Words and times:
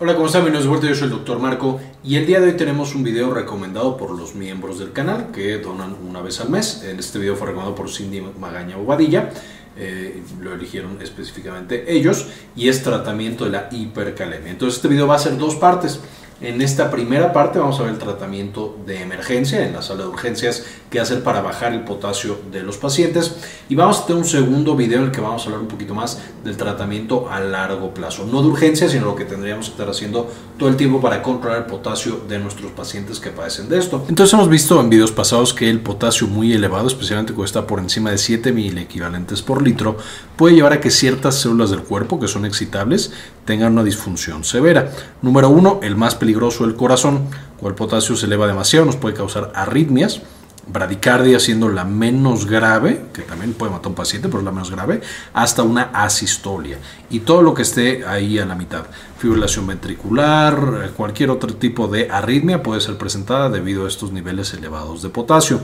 Hola, 0.00 0.16
¿cómo 0.16 0.26
están? 0.26 0.42
Bienvenidos 0.42 0.64
de 0.64 0.70
vuelta, 0.70 0.88
yo 0.88 0.94
soy 0.96 1.04
el 1.04 1.24
Dr. 1.24 1.38
Marco 1.38 1.80
y 2.02 2.16
el 2.16 2.26
día 2.26 2.40
de 2.40 2.48
hoy 2.48 2.56
tenemos 2.56 2.96
un 2.96 3.04
video 3.04 3.32
recomendado 3.32 3.96
por 3.96 4.10
los 4.10 4.34
miembros 4.34 4.80
del 4.80 4.90
canal 4.90 5.30
que 5.30 5.58
donan 5.58 5.94
una 6.04 6.20
vez 6.20 6.40
al 6.40 6.50
mes. 6.50 6.82
En 6.82 6.98
este 6.98 7.20
video 7.20 7.36
fue 7.36 7.46
recomendado 7.46 7.76
por 7.76 7.88
Cindy 7.88 8.20
Magaña 8.20 8.76
Bobadilla, 8.76 9.30
eh, 9.76 10.20
lo 10.40 10.52
eligieron 10.52 11.00
específicamente 11.00 11.94
ellos 11.94 12.26
y 12.56 12.68
es 12.68 12.82
tratamiento 12.82 13.44
de 13.44 13.52
la 13.52 13.68
hipercalemia. 13.70 14.50
Entonces 14.50 14.78
este 14.78 14.88
video 14.88 15.06
va 15.06 15.14
a 15.14 15.20
ser 15.20 15.38
dos 15.38 15.54
partes. 15.54 16.00
En 16.40 16.60
esta 16.60 16.90
primera 16.90 17.32
parte 17.32 17.60
vamos 17.60 17.78
a 17.78 17.84
ver 17.84 17.92
el 17.92 17.98
tratamiento 17.98 18.76
de 18.84 19.00
emergencia 19.00 19.64
en 19.64 19.72
la 19.72 19.82
sala 19.82 20.02
de 20.02 20.08
urgencias, 20.08 20.64
qué 20.90 20.98
hacer 20.98 21.22
para 21.22 21.40
bajar 21.40 21.72
el 21.72 21.84
potasio 21.84 22.38
de 22.50 22.62
los 22.62 22.76
pacientes. 22.76 23.36
Y 23.68 23.76
vamos 23.76 24.00
a 24.00 24.06
tener 24.06 24.20
un 24.20 24.28
segundo 24.28 24.74
video 24.74 24.98
en 24.98 25.04
el 25.06 25.10
que 25.12 25.20
vamos 25.20 25.42
a 25.42 25.44
hablar 25.46 25.60
un 25.60 25.68
poquito 25.68 25.94
más 25.94 26.20
del 26.42 26.56
tratamiento 26.56 27.30
a 27.30 27.38
largo 27.38 27.94
plazo. 27.94 28.26
No 28.26 28.42
de 28.42 28.48
urgencia, 28.48 28.88
sino 28.88 29.06
lo 29.06 29.14
que 29.14 29.24
tendríamos 29.24 29.66
que 29.66 29.72
estar 29.72 29.88
haciendo 29.88 30.28
todo 30.58 30.68
el 30.68 30.76
tiempo 30.76 31.00
para 31.00 31.22
controlar 31.22 31.58
el 31.58 31.66
potasio 31.66 32.20
de 32.28 32.38
nuestros 32.40 32.72
pacientes 32.72 33.20
que 33.20 33.30
padecen 33.30 33.68
de 33.68 33.78
esto. 33.78 34.04
Entonces 34.08 34.34
hemos 34.34 34.48
visto 34.48 34.80
en 34.80 34.90
videos 34.90 35.12
pasados 35.12 35.54
que 35.54 35.70
el 35.70 35.80
potasio 35.80 36.26
muy 36.26 36.52
elevado, 36.52 36.88
especialmente 36.88 37.32
cuando 37.32 37.46
está 37.46 37.66
por 37.66 37.78
encima 37.78 38.10
de 38.10 38.18
7000 38.18 38.76
equivalentes 38.78 39.40
por 39.40 39.62
litro, 39.62 39.96
puede 40.36 40.56
llevar 40.56 40.72
a 40.72 40.80
que 40.80 40.90
ciertas 40.90 41.36
células 41.36 41.70
del 41.70 41.84
cuerpo 41.84 42.18
que 42.18 42.26
son 42.26 42.44
excitables 42.44 43.12
tengan 43.44 43.72
una 43.72 43.84
disfunción 43.84 44.44
severa. 44.44 44.90
Número 45.22 45.48
uno, 45.48 45.80
el 45.82 45.96
más 45.96 46.14
peligroso, 46.14 46.64
el 46.64 46.76
corazón. 46.76 47.28
Cuando 47.56 47.68
el 47.68 47.74
potasio 47.74 48.16
se 48.16 48.26
eleva 48.26 48.46
demasiado 48.46 48.86
nos 48.86 48.96
puede 48.96 49.14
causar 49.14 49.52
arritmias, 49.54 50.22
bradicardia 50.66 51.38
siendo 51.38 51.68
la 51.68 51.84
menos 51.84 52.46
grave, 52.46 53.06
que 53.12 53.22
también 53.22 53.52
puede 53.52 53.72
matar 53.72 53.86
a 53.86 53.88
un 53.90 53.94
paciente, 53.94 54.28
pero 54.28 54.40
es 54.40 54.44
la 54.44 54.50
menos 54.50 54.70
grave, 54.70 55.00
hasta 55.32 55.62
una 55.62 55.90
asistolia. 55.92 56.78
Y 57.10 57.20
todo 57.20 57.42
lo 57.42 57.54
que 57.54 57.62
esté 57.62 58.04
ahí 58.06 58.38
a 58.38 58.46
la 58.46 58.54
mitad. 58.54 58.84
Fibrilación 59.18 59.66
ventricular, 59.66 60.90
cualquier 60.96 61.30
otro 61.30 61.54
tipo 61.54 61.88
de 61.88 62.10
arritmia 62.10 62.62
puede 62.62 62.80
ser 62.80 62.96
presentada 62.96 63.50
debido 63.50 63.84
a 63.84 63.88
estos 63.88 64.12
niveles 64.12 64.52
elevados 64.54 65.02
de 65.02 65.10
potasio. 65.10 65.60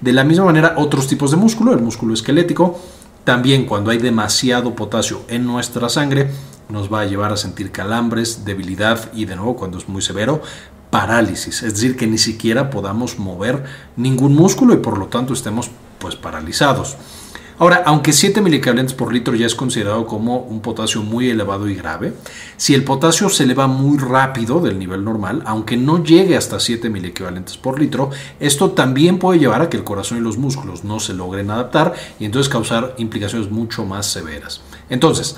De 0.00 0.12
la 0.12 0.24
misma 0.24 0.46
manera, 0.46 0.74
otros 0.76 1.06
tipos 1.06 1.30
de 1.30 1.36
músculo, 1.36 1.72
el 1.72 1.80
músculo 1.80 2.14
esquelético, 2.14 2.78
también 3.24 3.64
cuando 3.64 3.90
hay 3.90 3.98
demasiado 3.98 4.74
potasio 4.74 5.22
en 5.28 5.46
nuestra 5.46 5.88
sangre, 5.88 6.30
nos 6.68 6.92
va 6.92 7.00
a 7.00 7.04
llevar 7.04 7.32
a 7.32 7.36
sentir 7.36 7.70
calambres, 7.70 8.44
debilidad 8.44 9.12
y 9.12 9.24
de 9.24 9.36
nuevo 9.36 9.56
cuando 9.56 9.78
es 9.78 9.88
muy 9.88 10.02
severo, 10.02 10.42
parálisis, 10.90 11.62
es 11.62 11.74
decir, 11.74 11.96
que 11.96 12.06
ni 12.06 12.18
siquiera 12.18 12.70
podamos 12.70 13.18
mover 13.18 13.64
ningún 13.96 14.34
músculo 14.34 14.74
y 14.74 14.78
por 14.78 14.98
lo 14.98 15.06
tanto 15.06 15.32
estemos 15.32 15.70
pues 15.98 16.14
paralizados. 16.14 16.96
Ahora, 17.56 17.84
aunque 17.86 18.12
7 18.12 18.40
milicablentes 18.40 18.94
por 18.94 19.12
litro 19.12 19.34
ya 19.34 19.46
es 19.46 19.54
considerado 19.54 20.06
como 20.06 20.38
un 20.38 20.60
potasio 20.60 21.02
muy 21.02 21.30
elevado 21.30 21.68
y 21.68 21.76
grave, 21.76 22.12
si 22.56 22.74
el 22.74 22.82
potasio 22.82 23.28
se 23.28 23.44
eleva 23.44 23.68
muy 23.68 23.98
rápido 23.98 24.58
del 24.60 24.78
nivel 24.78 25.04
normal, 25.04 25.42
aunque 25.46 25.76
no 25.76 26.02
llegue 26.02 26.36
hasta 26.36 26.58
7 26.58 26.92
equivalentes 27.04 27.56
por 27.56 27.78
litro, 27.78 28.10
esto 28.40 28.72
también 28.72 29.18
puede 29.18 29.38
llevar 29.38 29.62
a 29.62 29.70
que 29.70 29.76
el 29.76 29.84
corazón 29.84 30.18
y 30.18 30.20
los 30.20 30.36
músculos 30.36 30.82
no 30.82 30.98
se 30.98 31.14
logren 31.14 31.50
adaptar 31.50 31.94
y 32.18 32.24
entonces 32.24 32.52
causar 32.52 32.94
implicaciones 32.98 33.50
mucho 33.50 33.84
más 33.84 34.06
severas. 34.06 34.60
Entonces, 34.90 35.36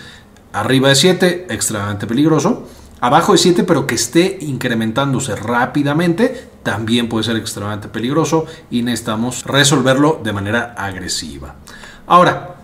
Arriba 0.52 0.88
de 0.88 0.94
7, 0.94 1.46
extremadamente 1.50 2.06
peligroso. 2.06 2.68
Abajo 3.00 3.32
de 3.32 3.38
7, 3.38 3.64
pero 3.64 3.86
que 3.86 3.94
esté 3.94 4.38
incrementándose 4.40 5.36
rápidamente, 5.36 6.48
también 6.62 7.08
puede 7.08 7.24
ser 7.24 7.36
extremadamente 7.36 7.88
peligroso 7.88 8.46
y 8.70 8.82
necesitamos 8.82 9.44
resolverlo 9.44 10.20
de 10.24 10.32
manera 10.32 10.74
agresiva. 10.76 11.56
Ahora, 12.06 12.55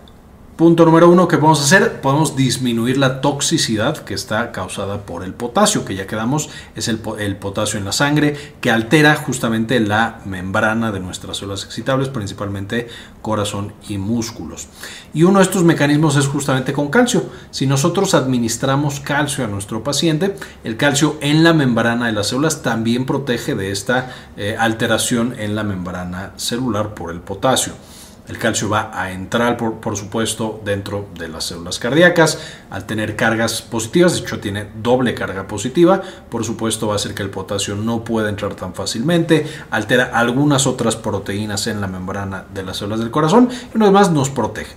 Punto 0.63 0.85
número 0.85 1.09
uno 1.09 1.27
que 1.27 1.37
podemos 1.37 1.61
hacer, 1.61 1.99
podemos 1.99 2.37
disminuir 2.37 2.97
la 2.97 3.19
toxicidad 3.19 3.97
que 3.97 4.13
está 4.13 4.53
causada 4.53 5.01
por 5.01 5.25
el 5.25 5.33
potasio, 5.33 5.83
que 5.83 5.93
ya 5.93 6.07
quedamos, 6.07 6.49
es 6.73 6.87
el, 6.87 6.99
potasio 6.99 7.77
en 7.77 7.83
la 7.83 7.91
sangre, 7.91 8.37
que 8.61 8.71
altera 8.71 9.13
justamente 9.17 9.81
la 9.81 10.21
membrana 10.23 10.93
de 10.93 11.01
nuestras 11.01 11.35
células 11.35 11.65
excitables, 11.65 12.07
principalmente 12.07 12.87
corazón 13.21 13.73
y 13.89 13.97
músculos. 13.97 14.69
Y 15.13 15.23
uno 15.23 15.39
de 15.39 15.43
estos 15.43 15.65
mecanismos 15.65 16.15
es 16.15 16.27
justamente 16.27 16.71
con 16.71 16.87
calcio. 16.87 17.25
Si 17.51 17.67
nosotros 17.67 18.13
administramos 18.13 19.01
calcio 19.01 19.43
a 19.43 19.49
nuestro 19.49 19.83
paciente, 19.83 20.37
el 20.63 20.77
calcio 20.77 21.17
en 21.19 21.43
la 21.43 21.51
membrana 21.51 22.05
de 22.05 22.13
las 22.13 22.27
células 22.27 22.61
también 22.61 23.05
protege 23.05 23.53
de 23.53 23.69
esta 23.69 24.15
eh, 24.37 24.55
alteración 24.57 25.35
en 25.37 25.55
la 25.55 25.65
membrana 25.65 26.31
celular 26.37 26.93
por 26.93 27.11
el 27.11 27.19
potasio. 27.19 27.73
El 28.27 28.37
calcio 28.37 28.69
va 28.69 28.89
a 28.93 29.11
entrar, 29.11 29.57
por, 29.57 29.97
supuesto, 29.97 30.61
dentro 30.63 31.07
de 31.17 31.27
las 31.27 31.43
células 31.43 31.77
cardíacas. 31.77 32.39
Al 32.69 32.85
tener 32.85 33.17
cargas 33.17 33.61
positivas, 33.61 34.13
de 34.13 34.19
hecho 34.19 34.39
tiene 34.39 34.67
doble 34.81 35.13
carga 35.13 35.45
positiva, 35.45 36.01
por 36.29 36.45
supuesto 36.45 36.87
va 36.87 36.93
a 36.93 36.95
hacer 36.95 37.13
que 37.13 37.23
el 37.23 37.29
potasio 37.29 37.75
no 37.75 38.03
pueda 38.05 38.29
entrar 38.29 38.55
tan 38.55 38.73
fácilmente. 38.73 39.45
Altera 39.71 40.11
algunas 40.13 40.67
otras 40.67 40.95
proteínas 40.95 41.67
en 41.67 41.81
la 41.81 41.87
membrana 41.87 42.45
de 42.53 42.63
las 42.63 42.77
células 42.77 43.01
del 43.01 43.11
corazón 43.11 43.49
y 43.51 43.75
una 43.75 43.87
vez 43.87 43.93
más 43.93 44.11
nos 44.11 44.29
protege. 44.29 44.73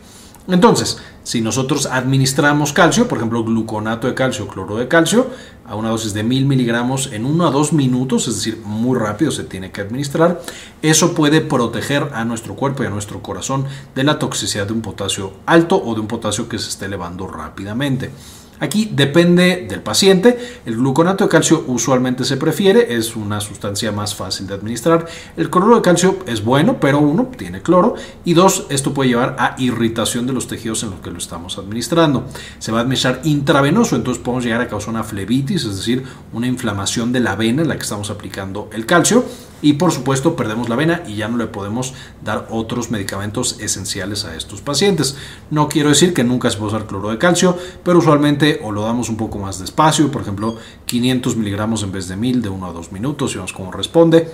Entonces, 0.48 0.98
si 1.24 1.40
nosotros 1.40 1.86
administramos 1.86 2.72
calcio, 2.72 3.08
por 3.08 3.18
ejemplo, 3.18 3.42
gluconato 3.42 4.06
de 4.06 4.14
calcio, 4.14 4.46
cloro 4.46 4.76
de 4.76 4.86
calcio, 4.86 5.26
a 5.64 5.74
una 5.74 5.88
dosis 5.88 6.14
de 6.14 6.22
mil 6.22 6.46
miligramos 6.46 7.12
en 7.12 7.26
uno 7.26 7.46
a 7.46 7.50
dos 7.50 7.72
minutos, 7.72 8.28
es 8.28 8.36
decir, 8.36 8.62
muy 8.64 8.96
rápido 8.96 9.32
se 9.32 9.42
tiene 9.42 9.72
que 9.72 9.80
administrar, 9.80 10.40
eso 10.82 11.14
puede 11.14 11.40
proteger 11.40 12.10
a 12.14 12.24
nuestro 12.24 12.54
cuerpo 12.54 12.84
y 12.84 12.86
a 12.86 12.90
nuestro 12.90 13.22
corazón 13.22 13.66
de 13.94 14.04
la 14.04 14.20
toxicidad 14.20 14.68
de 14.68 14.72
un 14.72 14.82
potasio 14.82 15.32
alto 15.46 15.82
o 15.82 15.94
de 15.94 16.00
un 16.00 16.06
potasio 16.06 16.48
que 16.48 16.58
se 16.58 16.68
esté 16.68 16.84
elevando 16.84 17.26
rápidamente. 17.26 18.12
Aquí 18.58 18.90
depende 18.92 19.66
del 19.68 19.82
paciente. 19.82 20.38
El 20.64 20.76
gluconato 20.76 21.24
de 21.24 21.30
calcio 21.30 21.64
usualmente 21.66 22.24
se 22.24 22.36
prefiere, 22.36 22.94
es 22.96 23.16
una 23.16 23.40
sustancia 23.40 23.92
más 23.92 24.14
fácil 24.14 24.46
de 24.46 24.54
administrar. 24.54 25.06
El 25.36 25.50
cloruro 25.50 25.76
de 25.76 25.82
calcio 25.82 26.18
es 26.26 26.44
bueno, 26.44 26.78
pero 26.80 26.98
uno 26.98 27.30
tiene 27.36 27.62
cloro 27.62 27.94
y 28.24 28.34
dos, 28.34 28.66
esto 28.70 28.94
puede 28.94 29.10
llevar 29.10 29.36
a 29.38 29.54
irritación 29.58 30.26
de 30.26 30.32
los 30.32 30.48
tejidos 30.48 30.82
en 30.82 30.90
los 30.90 31.00
que 31.00 31.10
lo 31.10 31.18
estamos 31.18 31.58
administrando. 31.58 32.26
Se 32.58 32.72
va 32.72 32.78
a 32.78 32.82
administrar 32.82 33.20
intravenoso, 33.24 33.96
entonces 33.96 34.22
podemos 34.22 34.44
llegar 34.44 34.60
a 34.60 34.68
causar 34.68 34.90
una 34.90 35.04
flebitis, 35.04 35.64
es 35.64 35.76
decir, 35.76 36.04
una 36.32 36.46
inflamación 36.46 37.12
de 37.12 37.20
la 37.20 37.36
vena 37.36 37.62
en 37.62 37.68
la 37.68 37.76
que 37.76 37.82
estamos 37.82 38.10
aplicando 38.10 38.70
el 38.72 38.86
calcio 38.86 39.24
y 39.62 39.74
por 39.74 39.90
supuesto 39.90 40.36
perdemos 40.36 40.68
la 40.68 40.76
vena 40.76 41.02
y 41.06 41.16
ya 41.16 41.28
no 41.28 41.36
le 41.36 41.46
podemos 41.46 41.94
dar 42.22 42.46
otros 42.50 42.90
medicamentos 42.90 43.56
esenciales 43.58 44.24
a 44.24 44.36
estos 44.36 44.60
pacientes. 44.60 45.16
No 45.50 45.68
quiero 45.68 45.88
decir 45.88 46.12
que 46.12 46.24
nunca 46.24 46.50
se 46.50 46.58
puede 46.58 46.74
usar 46.74 46.86
cloro 46.86 47.10
de 47.10 47.18
calcio, 47.18 47.56
pero 47.82 47.98
usualmente 47.98 48.45
o 48.62 48.72
lo 48.72 48.82
damos 48.82 49.08
un 49.08 49.16
poco 49.16 49.38
más 49.38 49.58
despacio, 49.58 50.10
por 50.10 50.22
ejemplo 50.22 50.56
500 50.86 51.36
miligramos 51.36 51.82
en 51.82 51.92
vez 51.92 52.08
de 52.08 52.16
1000 52.16 52.42
de 52.42 52.48
1 52.48 52.66
a 52.66 52.72
2 52.72 52.92
minutos 52.92 53.32
y 53.32 53.34
vemos 53.36 53.52
cómo 53.52 53.72
responde, 53.72 54.28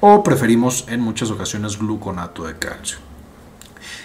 o 0.00 0.22
preferimos 0.22 0.84
en 0.88 1.00
muchas 1.00 1.30
ocasiones 1.30 1.78
gluconato 1.78 2.44
de 2.44 2.58
calcio 2.58 2.98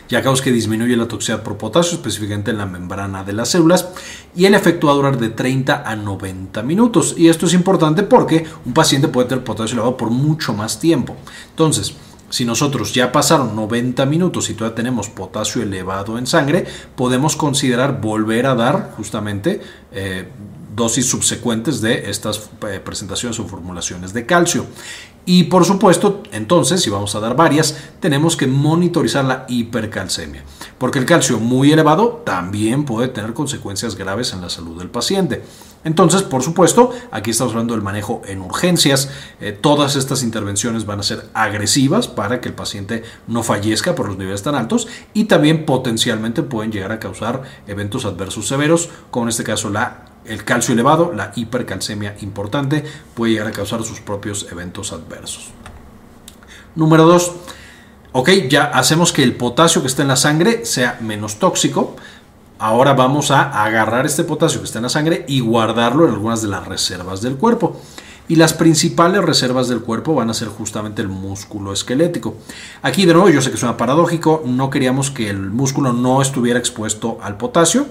ya 0.09 0.21
causa 0.21 0.43
que 0.43 0.51
disminuye 0.51 0.95
la 0.95 1.07
toxicidad 1.07 1.43
por 1.43 1.57
potasio, 1.57 1.95
específicamente 1.97 2.51
en 2.51 2.57
la 2.57 2.65
membrana 2.65 3.23
de 3.23 3.33
las 3.33 3.49
células, 3.49 3.89
y 4.35 4.45
el 4.45 4.53
efecto 4.53 4.87
va 4.87 4.93
a 4.93 4.95
durar 4.95 5.17
de 5.17 5.29
30 5.29 5.89
a 5.89 5.95
90 5.95 6.61
minutos. 6.63 7.15
Y 7.17 7.29
esto 7.29 7.45
es 7.45 7.53
importante 7.53 8.03
porque 8.03 8.45
un 8.65 8.73
paciente 8.73 9.07
puede 9.07 9.29
tener 9.29 9.43
potasio 9.43 9.73
elevado 9.73 9.97
por 9.97 10.09
mucho 10.09 10.53
más 10.53 10.79
tiempo. 10.79 11.15
Entonces, 11.49 11.95
si 12.33 12.45
nosotros 12.45 12.95
ya 12.95 13.11
pasaron 13.11 13.55
90 13.55 14.07
minutos 14.07 14.49
y 14.49 14.55
todavía 14.55 14.73
tenemos 14.73 15.07
potasio 15.07 15.61
elevado 15.61 16.17
en 16.17 16.25
sangre, 16.25 16.65
podemos 16.95 17.35
considerar 17.35 18.01
volver 18.01 18.47
a 18.47 18.55
dar 18.55 18.93
justamente 18.97 19.61
eh, 19.91 20.29
dosis 20.75 21.05
subsecuentes 21.05 21.79
de 21.79 22.09
estas 22.09 22.49
eh, 22.67 22.81
presentaciones 22.83 23.39
o 23.39 23.45
formulaciones 23.45 24.13
de 24.13 24.25
calcio. 24.25 24.65
Y 25.27 25.43
por 25.43 25.63
supuesto, 25.63 26.23
entonces, 26.31 26.81
si 26.81 26.89
vamos 26.89 27.13
a 27.13 27.19
dar 27.19 27.35
varias, 27.35 27.77
tenemos 27.99 28.35
que 28.35 28.47
monitorizar 28.47 29.23
la 29.23 29.45
hipercalcemia, 29.47 30.43
porque 30.79 30.97
el 30.97 31.05
calcio 31.05 31.39
muy 31.39 31.71
elevado 31.71 32.23
también 32.25 32.83
puede 32.83 33.09
tener 33.09 33.35
consecuencias 33.35 33.95
graves 33.95 34.33
en 34.33 34.41
la 34.41 34.49
salud 34.49 34.79
del 34.79 34.89
paciente. 34.89 35.43
Entonces, 35.83 36.23
por 36.23 36.43
supuesto, 36.43 36.91
aquí 37.11 37.31
estamos 37.31 37.53
hablando 37.53 37.73
del 37.73 37.83
manejo 37.83 38.21
en 38.25 38.41
urgencias. 38.41 39.09
Eh, 39.41 39.51
todas 39.51 39.95
estas 39.95 40.23
intervenciones 40.23 40.85
van 40.85 40.99
a 40.99 41.03
ser 41.03 41.25
agresivas 41.33 42.07
para 42.07 42.39
que 42.39 42.49
el 42.49 42.55
paciente 42.55 43.03
no 43.27 43.43
fallezca 43.43 43.95
por 43.95 44.07
los 44.07 44.17
niveles 44.17 44.43
tan 44.43 44.55
altos 44.55 44.87
y 45.13 45.25
también 45.25 45.65
potencialmente 45.65 46.43
pueden 46.43 46.71
llegar 46.71 46.91
a 46.91 46.99
causar 46.99 47.43
eventos 47.67 48.05
adversos 48.05 48.47
severos, 48.47 48.89
como 49.11 49.25
en 49.25 49.29
este 49.29 49.43
caso 49.43 49.69
la 49.69 50.05
el 50.25 50.45
calcio 50.45 50.73
elevado, 50.73 51.11
la 51.13 51.33
hipercalcemia 51.35 52.15
importante, 52.21 52.83
puede 53.13 53.33
llegar 53.33 53.47
a 53.47 53.51
causar 53.51 53.83
sus 53.83 53.99
propios 53.99 54.47
eventos 54.51 54.93
adversos. 54.93 55.49
Número 56.75 57.05
2. 57.05 57.31
Ok, 58.13 58.29
ya 58.47 58.65
hacemos 58.65 59.11
que 59.11 59.23
el 59.23 59.35
potasio 59.35 59.81
que 59.81 59.87
está 59.87 60.03
en 60.03 60.07
la 60.07 60.15
sangre 60.15 60.65
sea 60.65 60.99
menos 61.01 61.39
tóxico. 61.39 61.95
Ahora 62.65 62.93
vamos 62.93 63.29
a 63.29 63.61
agarrar 63.65 64.05
este 64.05 64.23
potasio 64.23 64.61
que 64.61 64.67
está 64.67 64.79
en 64.79 64.83
la 64.83 64.89
sangre 64.89 65.25
y 65.27 65.41
guardarlo 65.41 66.07
en 66.07 66.13
algunas 66.13 66.41
de 66.41 66.47
las 66.47 66.65
reservas 66.65 67.21
del 67.21 67.35
cuerpo. 67.35 67.75
Y 68.29 68.37
las 68.37 68.53
principales 68.53 69.21
reservas 69.21 69.67
del 69.67 69.81
cuerpo 69.81 70.15
van 70.15 70.29
a 70.29 70.33
ser 70.33 70.47
justamente 70.47 71.01
el 71.01 71.09
músculo 71.09 71.73
esquelético. 71.73 72.37
Aquí 72.81 73.05
de 73.05 73.15
nuevo 73.15 73.27
yo 73.27 73.41
sé 73.41 73.51
que 73.51 73.57
suena 73.57 73.75
paradójico, 73.75 74.43
no 74.45 74.69
queríamos 74.69 75.11
que 75.11 75.29
el 75.29 75.49
músculo 75.49 75.91
no 75.91 76.21
estuviera 76.21 76.57
expuesto 76.57 77.17
al 77.21 77.35
potasio 77.35 77.87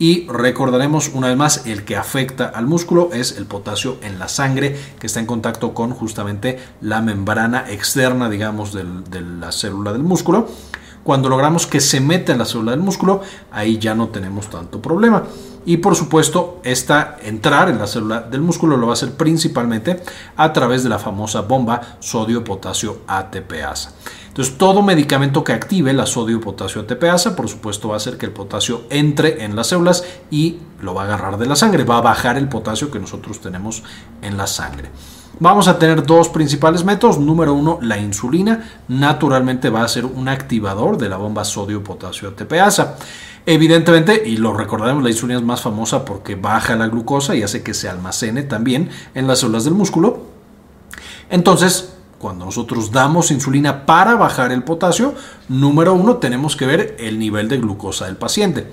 Y 0.00 0.26
recordaremos 0.26 1.12
una 1.14 1.28
vez 1.28 1.36
más, 1.36 1.66
el 1.68 1.84
que 1.84 1.94
afecta 1.94 2.46
al 2.46 2.66
músculo 2.66 3.10
es 3.12 3.38
el 3.38 3.46
potasio 3.46 3.98
en 4.02 4.18
la 4.18 4.26
sangre, 4.26 4.76
que 4.98 5.06
está 5.06 5.20
en 5.20 5.26
contacto 5.26 5.74
con 5.74 5.92
justamente 5.92 6.58
la 6.80 7.00
membrana 7.02 7.70
externa, 7.70 8.28
digamos, 8.28 8.72
de 8.72 9.20
la 9.20 9.52
célula 9.52 9.92
del 9.92 10.02
músculo. 10.02 10.48
Cuando 11.08 11.30
logramos 11.30 11.66
que 11.66 11.80
se 11.80 12.02
meta 12.02 12.32
en 12.32 12.38
la 12.38 12.44
célula 12.44 12.72
del 12.72 12.80
músculo, 12.80 13.22
ahí 13.50 13.78
ya 13.78 13.94
no 13.94 14.08
tenemos 14.08 14.50
tanto 14.50 14.82
problema. 14.82 15.22
Y 15.64 15.78
por 15.78 15.96
supuesto, 15.96 16.60
esta 16.64 17.16
entrar 17.22 17.70
en 17.70 17.78
la 17.78 17.86
célula 17.86 18.20
del 18.20 18.42
músculo 18.42 18.76
lo 18.76 18.88
va 18.88 18.92
a 18.92 18.94
hacer 18.94 19.12
principalmente 19.12 20.02
a 20.36 20.52
través 20.52 20.82
de 20.82 20.90
la 20.90 20.98
famosa 20.98 21.40
bomba 21.40 21.96
sodio-potasio 22.00 22.98
ATPasa. 23.06 23.94
Entonces, 24.28 24.58
todo 24.58 24.82
medicamento 24.82 25.42
que 25.42 25.54
active 25.54 25.94
la 25.94 26.04
sodio-potasio 26.04 26.82
ATPasa, 26.82 27.34
por 27.34 27.48
supuesto, 27.48 27.88
va 27.88 27.94
a 27.94 27.96
hacer 27.96 28.18
que 28.18 28.26
el 28.26 28.32
potasio 28.32 28.82
entre 28.90 29.46
en 29.46 29.56
las 29.56 29.68
células 29.68 30.04
y 30.30 30.58
lo 30.82 30.92
va 30.92 31.04
a 31.04 31.04
agarrar 31.06 31.38
de 31.38 31.46
la 31.46 31.56
sangre, 31.56 31.84
va 31.84 31.96
a 31.96 32.02
bajar 32.02 32.36
el 32.36 32.50
potasio 32.50 32.90
que 32.90 32.98
nosotros 32.98 33.40
tenemos 33.40 33.82
en 34.20 34.36
la 34.36 34.46
sangre. 34.46 34.90
Vamos 35.40 35.68
a 35.68 35.78
tener 35.78 36.04
dos 36.04 36.28
principales 36.28 36.84
métodos. 36.84 37.18
Número 37.18 37.54
uno, 37.54 37.78
la 37.80 37.98
insulina. 37.98 38.70
Naturalmente 38.88 39.70
va 39.70 39.84
a 39.84 39.88
ser 39.88 40.04
un 40.04 40.28
activador 40.28 40.98
de 40.98 41.08
la 41.08 41.16
bomba 41.16 41.44
sodio-potasio 41.44 42.28
ATPasa. 42.28 42.96
Evidentemente, 43.46 44.22
y 44.26 44.36
lo 44.36 44.52
recordaremos, 44.52 45.02
la 45.02 45.10
insulina 45.10 45.38
es 45.38 45.44
más 45.44 45.62
famosa 45.62 46.04
porque 46.04 46.34
baja 46.34 46.76
la 46.76 46.88
glucosa 46.88 47.34
y 47.34 47.42
hace 47.42 47.62
que 47.62 47.72
se 47.72 47.88
almacene 47.88 48.42
también 48.42 48.90
en 49.14 49.26
las 49.26 49.38
células 49.38 49.64
del 49.64 49.74
músculo. 49.74 50.22
Entonces, 51.30 51.94
cuando 52.18 52.44
nosotros 52.44 52.90
damos 52.90 53.30
insulina 53.30 53.86
para 53.86 54.16
bajar 54.16 54.50
el 54.50 54.64
potasio, 54.64 55.14
número 55.48 55.94
uno, 55.94 56.16
tenemos 56.16 56.56
que 56.56 56.66
ver 56.66 56.96
el 56.98 57.18
nivel 57.18 57.48
de 57.48 57.58
glucosa 57.58 58.06
del 58.06 58.16
paciente. 58.16 58.66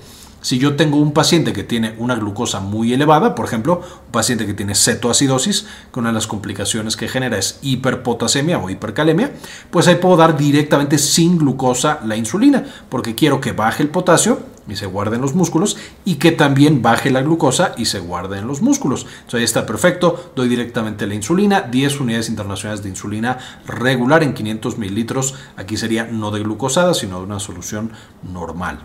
Si 0.46 0.58
yo 0.58 0.76
tengo 0.76 0.98
un 0.98 1.10
paciente 1.10 1.52
que 1.52 1.64
tiene 1.64 1.96
una 1.98 2.14
glucosa 2.14 2.60
muy 2.60 2.92
elevada, 2.92 3.34
por 3.34 3.46
ejemplo, 3.46 3.80
un 3.80 4.12
paciente 4.12 4.46
que 4.46 4.54
tiene 4.54 4.76
cetoacidosis, 4.76 5.66
que 5.92 5.98
una 5.98 6.10
de 6.10 6.14
las 6.14 6.28
complicaciones 6.28 6.96
que 6.96 7.08
genera 7.08 7.36
es 7.36 7.58
hiperpotasemia 7.62 8.60
o 8.60 8.70
hipercalemia, 8.70 9.32
pues 9.72 9.88
ahí 9.88 9.96
puedo 9.96 10.16
dar 10.16 10.38
directamente 10.38 10.98
sin 10.98 11.36
glucosa 11.36 11.98
la 12.04 12.14
insulina, 12.14 12.64
porque 12.88 13.16
quiero 13.16 13.40
que 13.40 13.50
baje 13.50 13.82
el 13.82 13.88
potasio 13.88 14.38
y 14.68 14.76
se 14.76 14.86
guarde 14.86 15.16
en 15.16 15.22
los 15.22 15.34
músculos 15.34 15.78
y 16.04 16.14
que 16.14 16.30
también 16.30 16.80
baje 16.80 17.10
la 17.10 17.22
glucosa 17.22 17.74
y 17.76 17.86
se 17.86 17.98
guarde 17.98 18.38
en 18.38 18.46
los 18.46 18.62
músculos. 18.62 19.00
Entonces 19.02 19.38
ahí 19.38 19.42
está 19.42 19.66
perfecto, 19.66 20.30
doy 20.36 20.48
directamente 20.48 21.08
la 21.08 21.14
insulina, 21.16 21.62
10 21.62 21.98
unidades 21.98 22.28
internacionales 22.28 22.84
de 22.84 22.90
insulina 22.90 23.38
regular 23.66 24.22
en 24.22 24.32
500 24.32 24.78
mililitros, 24.78 25.34
aquí 25.56 25.76
sería 25.76 26.04
no 26.04 26.30
de 26.30 26.44
glucosada, 26.44 26.94
sino 26.94 27.18
de 27.18 27.24
una 27.24 27.40
solución 27.40 27.90
normal. 28.32 28.84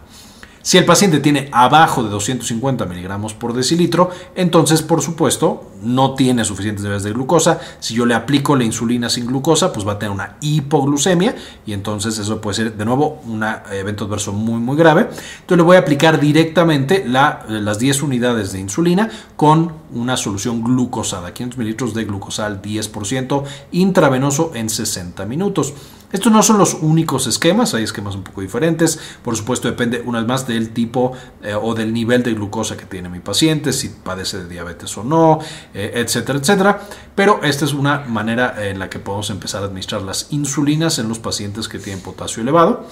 Si 0.62 0.78
el 0.78 0.86
paciente 0.86 1.20
tiene 1.20 1.50
abajo 1.52 2.04
de 2.04 2.10
250 2.10 2.86
miligramos 2.86 3.34
por 3.34 3.54
decilitro, 3.54 4.10
entonces 4.36 4.82
por 4.82 5.02
supuesto 5.02 5.72
no 5.82 6.14
tiene 6.14 6.46
suficientes 6.46 6.84
niveles 6.84 7.04
de 7.04 7.14
glucosa. 7.14 7.60
Si 7.80 7.96
yo 7.96 8.06
le 8.06 8.14
aplico 8.14 8.56
la 8.56 8.64
insulina 8.64 9.10
sin 9.10 9.26
glucosa, 9.26 9.74
pues 9.74 9.88
va 9.88 9.94
a 9.94 10.00
tener 10.00 10.14
una 10.14 10.38
hipoglucemia 10.42 11.36
y 11.66 11.74
entonces 11.74 12.18
eso 12.20 12.40
puede 12.40 12.56
ser 12.56 12.78
de 12.78 12.86
nuevo 12.86 13.22
un 13.26 13.44
evento 13.72 14.06
adverso 14.06 14.34
muy 14.34 14.60
muy 14.60 14.78
grave. 14.78 15.02
Entonces 15.02 15.58
le 15.58 15.64
voy 15.64 15.76
a 15.78 15.80
aplicar 15.80 16.20
directamente 16.20 17.04
las 17.06 17.80
10 17.80 18.04
unidades 18.04 18.52
de 18.52 18.60
insulina 18.60 19.10
con 19.36 19.74
una 19.94 20.16
solución 20.18 20.64
glucosada, 20.64 21.34
500 21.34 21.58
mililitros 21.58 21.94
de 21.94 22.06
glucosal 22.06 22.62
10% 22.62 23.44
intravenoso 23.72 24.52
en 24.54 24.70
60 24.70 25.26
minutos. 25.26 25.74
Estos 26.12 26.32
no 26.32 26.44
son 26.44 26.58
los 26.58 26.76
únicos 26.82 27.28
esquemas, 27.28 27.74
hay 27.74 27.84
esquemas 27.84 28.16
un 28.16 28.24
poco 28.24 28.42
diferentes. 28.42 29.00
Por 29.24 29.36
supuesto, 29.36 29.68
depende 29.68 30.02
una 30.06 30.20
vez 30.20 30.28
más 30.28 30.48
del 30.48 30.72
tipo 30.72 31.14
eh, 31.42 31.54
o 31.54 31.74
del 31.74 31.94
nivel 31.94 32.24
de 32.24 32.34
glucosa 32.34 32.76
que 32.78 32.86
tiene 32.86 33.10
mi 33.10 33.20
paciente, 33.20 33.74
si 33.74 33.90
padece 33.90 34.40
de 34.40 34.50
diabetes 34.50 34.98
o 34.98 35.04
no, 35.04 35.40
eh, 35.74 35.92
etcétera, 35.96 36.40
etcétera. 36.40 36.82
Pero 37.16 37.42
esta 37.44 37.66
es 37.66 37.74
una 37.74 38.00
manera 38.00 38.68
en 38.68 38.80
la 38.80 38.90
que 38.90 39.00
podemos 39.00 39.30
empezar 39.30 39.62
a 39.64 39.66
administrar 39.66 40.02
las 40.02 40.28
insulinas 40.32 41.00
en 41.00 41.08
los 41.08 41.20
pacientes 41.20 41.68
que 41.68 41.80
tienen 41.80 42.04
potasio 42.04 42.42
elevado. 42.42 42.86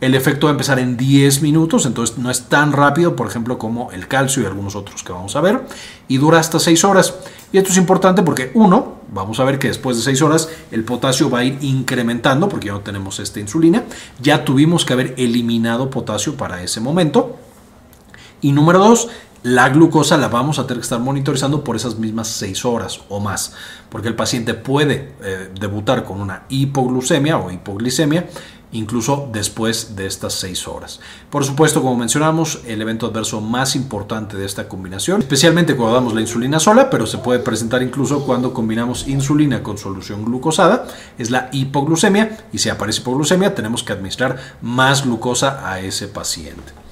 El 0.00 0.14
efecto 0.14 0.46
va 0.46 0.50
a 0.50 0.52
empezar 0.52 0.78
en 0.78 0.98
10 0.98 1.40
minutos, 1.40 1.86
entonces 1.86 2.18
no 2.18 2.30
es 2.30 2.48
tan 2.48 2.72
rápido, 2.72 3.16
por 3.16 3.26
ejemplo, 3.26 3.56
como 3.56 3.90
el 3.92 4.08
calcio 4.08 4.42
y 4.42 4.46
algunos 4.46 4.76
otros 4.76 5.02
que 5.02 5.12
vamos 5.12 5.36
a 5.36 5.40
ver, 5.40 5.62
y 6.06 6.18
dura 6.18 6.38
hasta 6.38 6.60
6 6.60 6.84
horas. 6.84 7.14
Y 7.50 7.56
esto 7.56 7.70
es 7.70 7.78
importante 7.78 8.22
porque, 8.22 8.50
uno, 8.52 8.96
vamos 9.10 9.40
a 9.40 9.44
ver 9.44 9.58
que 9.58 9.68
después 9.68 9.96
de 9.96 10.02
6 10.02 10.20
horas 10.20 10.50
el 10.70 10.84
potasio 10.84 11.30
va 11.30 11.38
a 11.38 11.44
ir 11.44 11.56
incrementando 11.62 12.48
porque 12.48 12.66
ya 12.66 12.72
no 12.72 12.80
tenemos 12.80 13.18
esta 13.20 13.40
insulina, 13.40 13.84
ya 14.20 14.44
tuvimos 14.44 14.84
que 14.84 14.92
haber 14.92 15.14
eliminado 15.16 15.88
potasio 15.88 16.36
para 16.36 16.62
ese 16.62 16.80
momento. 16.80 17.36
Y 18.42 18.52
número 18.52 18.80
2, 18.80 19.08
la 19.44 19.68
glucosa 19.68 20.16
la 20.16 20.28
vamos 20.28 20.58
a 20.58 20.66
tener 20.66 20.78
que 20.78 20.84
estar 20.84 20.98
monitorizando 20.98 21.62
por 21.62 21.76
esas 21.76 21.98
mismas 21.98 22.28
6 22.28 22.64
horas 22.64 23.00
o 23.08 23.20
más, 23.20 23.54
porque 23.90 24.08
el 24.08 24.16
paciente 24.16 24.54
puede 24.54 25.12
eh, 25.22 25.50
debutar 25.58 26.04
con 26.04 26.20
una 26.20 26.42
hipoglucemia 26.48 27.38
o 27.38 27.50
hipoglicemia 27.50 28.28
incluso 28.72 29.28
después 29.32 29.96
de 29.96 30.06
estas 30.06 30.34
6 30.34 30.68
horas. 30.68 31.00
Por 31.30 31.44
supuesto, 31.44 31.82
como 31.82 31.96
mencionamos, 31.96 32.60
el 32.66 32.82
evento 32.82 33.06
adverso 33.06 33.40
más 33.40 33.76
importante 33.76 34.36
de 34.36 34.44
esta 34.44 34.68
combinación, 34.68 35.20
especialmente 35.20 35.76
cuando 35.76 35.94
damos 35.94 36.14
la 36.14 36.20
insulina 36.20 36.60
sola, 36.60 36.90
pero 36.90 37.06
se 37.06 37.18
puede 37.18 37.38
presentar 37.40 37.82
incluso 37.82 38.24
cuando 38.24 38.52
combinamos 38.52 39.06
insulina 39.08 39.62
con 39.62 39.78
solución 39.78 40.24
glucosada, 40.24 40.86
es 41.18 41.30
la 41.30 41.48
hipoglucemia 41.52 42.46
y 42.52 42.58
si 42.58 42.68
aparece 42.68 43.00
hipoglucemia 43.00 43.54
tenemos 43.54 43.82
que 43.82 43.92
administrar 43.92 44.36
más 44.62 45.04
glucosa 45.04 45.70
a 45.70 45.80
ese 45.80 46.08
paciente. 46.08 46.86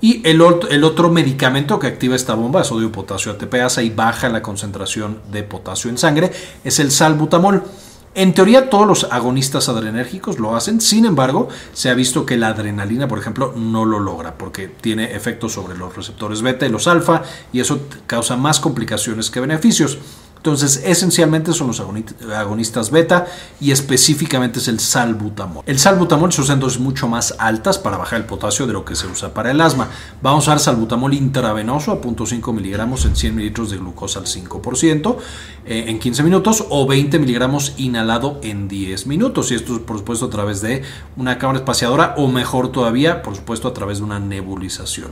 Y 0.00 0.22
el, 0.28 0.40
otro 0.42 1.10
medicamento 1.10 1.78
que 1.80 1.88
activa 1.88 2.14
esta 2.14 2.34
bomba, 2.34 2.62
sodio 2.62 2.92
potasio 2.92 3.32
ATPasa 3.32 3.82
y 3.82 3.90
baja 3.90 4.28
la 4.28 4.42
concentración 4.42 5.20
de 5.32 5.42
potasio 5.42 5.90
en 5.90 5.98
sangre, 5.98 6.30
es 6.62 6.78
el 6.78 6.92
salbutamol. 6.92 7.64
En 8.14 8.34
teoría 8.34 8.70
todos 8.70 8.86
los 8.86 9.04
agonistas 9.04 9.68
adrenérgicos 9.68 10.38
lo 10.38 10.56
hacen, 10.56 10.80
sin 10.80 11.04
embargo 11.04 11.48
se 11.72 11.90
ha 11.90 11.94
visto 11.94 12.26
que 12.26 12.36
la 12.36 12.48
adrenalina, 12.48 13.06
por 13.06 13.18
ejemplo, 13.18 13.52
no 13.54 13.84
lo 13.84 14.00
logra 14.00 14.36
porque 14.36 14.66
tiene 14.66 15.14
efectos 15.14 15.52
sobre 15.52 15.76
los 15.76 15.94
receptores 15.94 16.42
beta 16.42 16.66
y 16.66 16.70
los 16.70 16.88
alfa 16.88 17.22
y 17.52 17.60
eso 17.60 17.80
causa 18.06 18.36
más 18.36 18.60
complicaciones 18.60 19.30
que 19.30 19.40
beneficios. 19.40 19.98
Entonces, 20.38 20.82
esencialmente 20.84 21.52
son 21.52 21.66
los 21.66 21.80
agonistas 21.80 22.90
beta 22.90 23.26
y 23.60 23.72
específicamente 23.72 24.60
es 24.60 24.68
el 24.68 24.78
salbutamol. 24.80 25.64
El 25.66 25.78
salbutamol 25.78 26.32
se 26.32 26.40
usa 26.40 26.54
en 26.54 26.60
dosis 26.60 26.80
mucho 26.80 27.08
más 27.08 27.34
altas 27.38 27.76
para 27.76 27.98
bajar 27.98 28.20
el 28.20 28.26
potasio 28.26 28.66
de 28.66 28.72
lo 28.72 28.84
que 28.84 28.94
se 28.94 29.06
usa 29.08 29.34
para 29.34 29.50
el 29.50 29.60
asma. 29.60 29.88
Vamos 30.22 30.46
a 30.48 30.52
usar 30.52 30.60
salbutamol 30.60 31.12
intravenoso 31.12 31.92
a 31.92 32.00
0.5 32.00 32.52
miligramos 32.52 33.04
en 33.04 33.16
100 33.16 33.34
mililitros 33.34 33.70
de 33.70 33.78
glucosa 33.78 34.20
al 34.20 34.26
5% 34.26 35.16
eh, 35.66 35.84
en 35.88 35.98
15 35.98 36.22
minutos 36.22 36.64
o 36.70 36.86
20 36.86 37.18
miligramos 37.18 37.74
inhalado 37.76 38.38
en 38.42 38.68
10 38.68 39.06
minutos. 39.08 39.50
Y 39.50 39.56
esto, 39.56 39.82
por 39.82 39.98
supuesto, 39.98 40.26
a 40.26 40.30
través 40.30 40.60
de 40.60 40.82
una 41.16 41.38
cámara 41.38 41.58
espaciadora 41.58 42.14
o 42.16 42.28
mejor 42.28 42.70
todavía, 42.70 43.22
por 43.22 43.34
supuesto, 43.34 43.66
a 43.66 43.74
través 43.74 43.98
de 43.98 44.04
una 44.04 44.20
nebulización. 44.20 45.10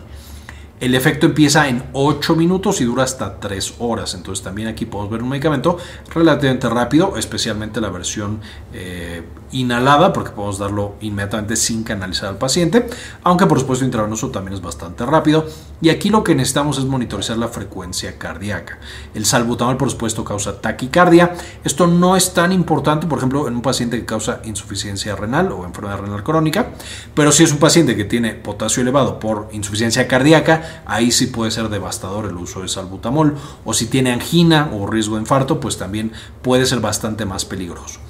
El 0.79 0.95
efecto 0.95 1.25
empieza 1.25 1.69
en 1.69 1.83
8 1.95 2.37
minutos 2.37 2.83
y 2.83 2.85
dura 2.85 3.03
hasta 3.05 3.41
3 3.41 3.77
horas. 3.79 4.13
Entonces 4.13 4.45
también 4.45 4.69
aquí 4.69 4.85
podemos 4.85 5.11
ver 5.11 5.23
un 5.23 5.31
medicamento 5.31 5.79
relativamente 6.15 6.69
rápido, 6.69 7.17
especialmente 7.17 7.81
la 7.81 7.89
versión 7.89 8.41
eh, 8.75 9.23
inhalada, 9.53 10.13
porque 10.13 10.33
podemos 10.33 10.59
darlo 10.59 10.97
inmediatamente 11.01 11.57
sin 11.57 11.83
canalizar 11.83 12.29
al 12.29 12.37
paciente. 12.37 12.87
Aunque 13.23 13.47
por 13.47 13.59
supuesto 13.59 13.87
intravenoso 13.87 14.31
también 14.31 14.53
es 14.53 14.61
bastante 14.61 15.07
rápido. 15.07 15.47
Y 15.81 15.89
aquí 15.89 16.11
lo 16.11 16.23
que 16.23 16.35
necesitamos 16.35 16.79
es 16.79 16.85
monitorizar 16.85 17.39
la 17.39 17.49
frecuencia 17.49 18.19
cardíaca. 18.19 18.79
El 19.15 19.25
salbutamol 19.25 19.79
por 19.79 19.91
supuesto 19.91 20.25
causa 20.25 20.61
taquicardia. 20.61 21.35
Esto 21.65 21.87
no 21.87 22.17
es 22.17 22.35
tan 22.35 22.53
importante, 22.53 23.07
por 23.07 23.17
ejemplo, 23.19 23.49
en 23.49 23.55
un 23.55 23.63
paciente 23.63 23.99
que 23.99 24.05
causa 24.05 24.41
insuficiencia 24.45 25.17
renal 25.17 25.53
o 25.53 25.65
enfermedad 25.65 26.01
renal 26.01 26.23
crónica. 26.23 26.73
Pero 27.15 27.33
si 27.33 27.45
es 27.45 27.53
un 27.53 27.59
paciente 27.59 27.97
que 27.97 28.05
tiene 28.05 28.35
potasio 28.35 28.83
elevado 28.83 29.19
por 29.19 29.49
insuficiencia 29.53 30.07
cardíaca, 30.07 30.66
ahí 30.87 31.11
sí 31.11 31.27
puede 31.29 31.51
ser 31.51 31.69
devastador 31.69 32.27
el 32.27 32.37
uso 32.37 32.63
de 32.63 32.69
salbutamol. 32.69 33.37
O 33.65 33.75
si 33.75 33.87
tiene 33.87 34.13
angina 34.13 34.71
o 34.73 34.87
riesgo 34.87 35.17
de 35.17 35.23
infarto, 35.23 35.61
pues 35.61 35.77
también 35.77 36.13
puede 36.43 36.67
ser 36.67 36.81
bastante 36.81 37.25
más 37.25 37.45
peligroso. 37.45 38.01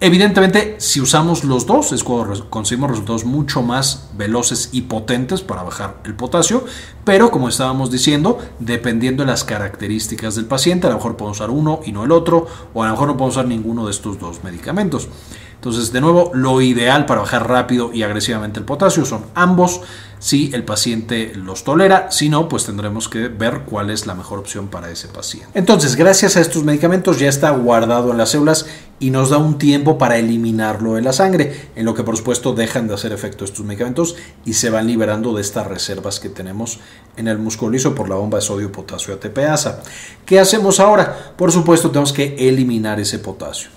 Evidentemente, 0.00 0.76
si 0.78 1.00
usamos 1.00 1.42
los 1.42 1.66
dos, 1.66 1.90
es 1.90 2.04
cuando 2.04 2.48
conseguimos 2.50 2.90
resultados 2.90 3.24
mucho 3.24 3.62
más 3.62 4.10
veloces 4.16 4.68
y 4.70 4.82
potentes 4.82 5.42
para 5.42 5.64
bajar 5.64 6.00
el 6.04 6.14
potasio, 6.14 6.64
pero 7.04 7.32
como 7.32 7.48
estábamos 7.48 7.90
diciendo, 7.90 8.38
dependiendo 8.60 9.24
de 9.24 9.30
las 9.30 9.42
características 9.42 10.36
del 10.36 10.44
paciente, 10.44 10.86
a 10.86 10.90
lo 10.90 10.96
mejor 10.96 11.16
podemos 11.16 11.38
usar 11.38 11.50
uno 11.50 11.80
y 11.84 11.90
no 11.90 12.04
el 12.04 12.12
otro, 12.12 12.46
o 12.74 12.84
a 12.84 12.86
lo 12.86 12.92
mejor 12.92 13.08
no 13.08 13.16
podemos 13.16 13.34
usar 13.34 13.48
ninguno 13.48 13.86
de 13.86 13.90
estos 13.90 14.20
dos 14.20 14.44
medicamentos. 14.44 15.08
Entonces, 15.56 15.90
de 15.90 16.00
nuevo, 16.00 16.30
lo 16.32 16.60
ideal 16.60 17.04
para 17.04 17.22
bajar 17.22 17.48
rápido 17.48 17.90
y 17.92 18.04
agresivamente 18.04 18.60
el 18.60 18.64
potasio 18.64 19.04
son 19.04 19.24
ambos 19.34 19.80
si 20.18 20.50
el 20.54 20.64
paciente 20.64 21.32
los 21.34 21.64
tolera, 21.64 22.10
si 22.10 22.28
no, 22.28 22.48
pues 22.48 22.64
tendremos 22.64 23.08
que 23.08 23.28
ver 23.28 23.62
cuál 23.66 23.90
es 23.90 24.06
la 24.06 24.14
mejor 24.14 24.38
opción 24.38 24.68
para 24.68 24.90
ese 24.90 25.08
paciente. 25.08 25.50
Entonces, 25.54 25.96
gracias 25.96 26.36
a 26.36 26.40
estos 26.40 26.64
medicamentos 26.64 27.18
ya 27.18 27.28
está 27.28 27.50
guardado 27.50 28.10
en 28.10 28.18
las 28.18 28.30
células 28.30 28.66
y 29.00 29.10
nos 29.10 29.30
da 29.30 29.38
un 29.38 29.58
tiempo 29.58 29.96
para 29.98 30.18
eliminarlo 30.18 30.94
de 30.94 31.02
la 31.02 31.12
sangre, 31.12 31.70
en 31.76 31.84
lo 31.84 31.94
que 31.94 32.02
por 32.02 32.16
supuesto 32.16 32.54
dejan 32.54 32.88
de 32.88 32.94
hacer 32.94 33.12
efecto 33.12 33.44
estos 33.44 33.64
medicamentos 33.64 34.16
y 34.44 34.54
se 34.54 34.70
van 34.70 34.86
liberando 34.86 35.34
de 35.34 35.42
estas 35.42 35.66
reservas 35.66 36.18
que 36.20 36.28
tenemos 36.28 36.80
en 37.16 37.28
el 37.28 37.38
músculo 37.38 37.72
liso 37.72 37.94
por 37.94 38.08
la 38.08 38.16
bomba 38.16 38.38
de 38.38 38.42
sodio, 38.42 38.72
potasio, 38.72 39.14
ATPasa. 39.14 39.82
¿Qué 40.26 40.40
hacemos 40.40 40.80
ahora? 40.80 41.34
Por 41.36 41.52
supuesto, 41.52 41.90
tenemos 41.90 42.12
que 42.12 42.34
eliminar 42.48 42.98
ese 43.00 43.18
potasio. 43.18 43.70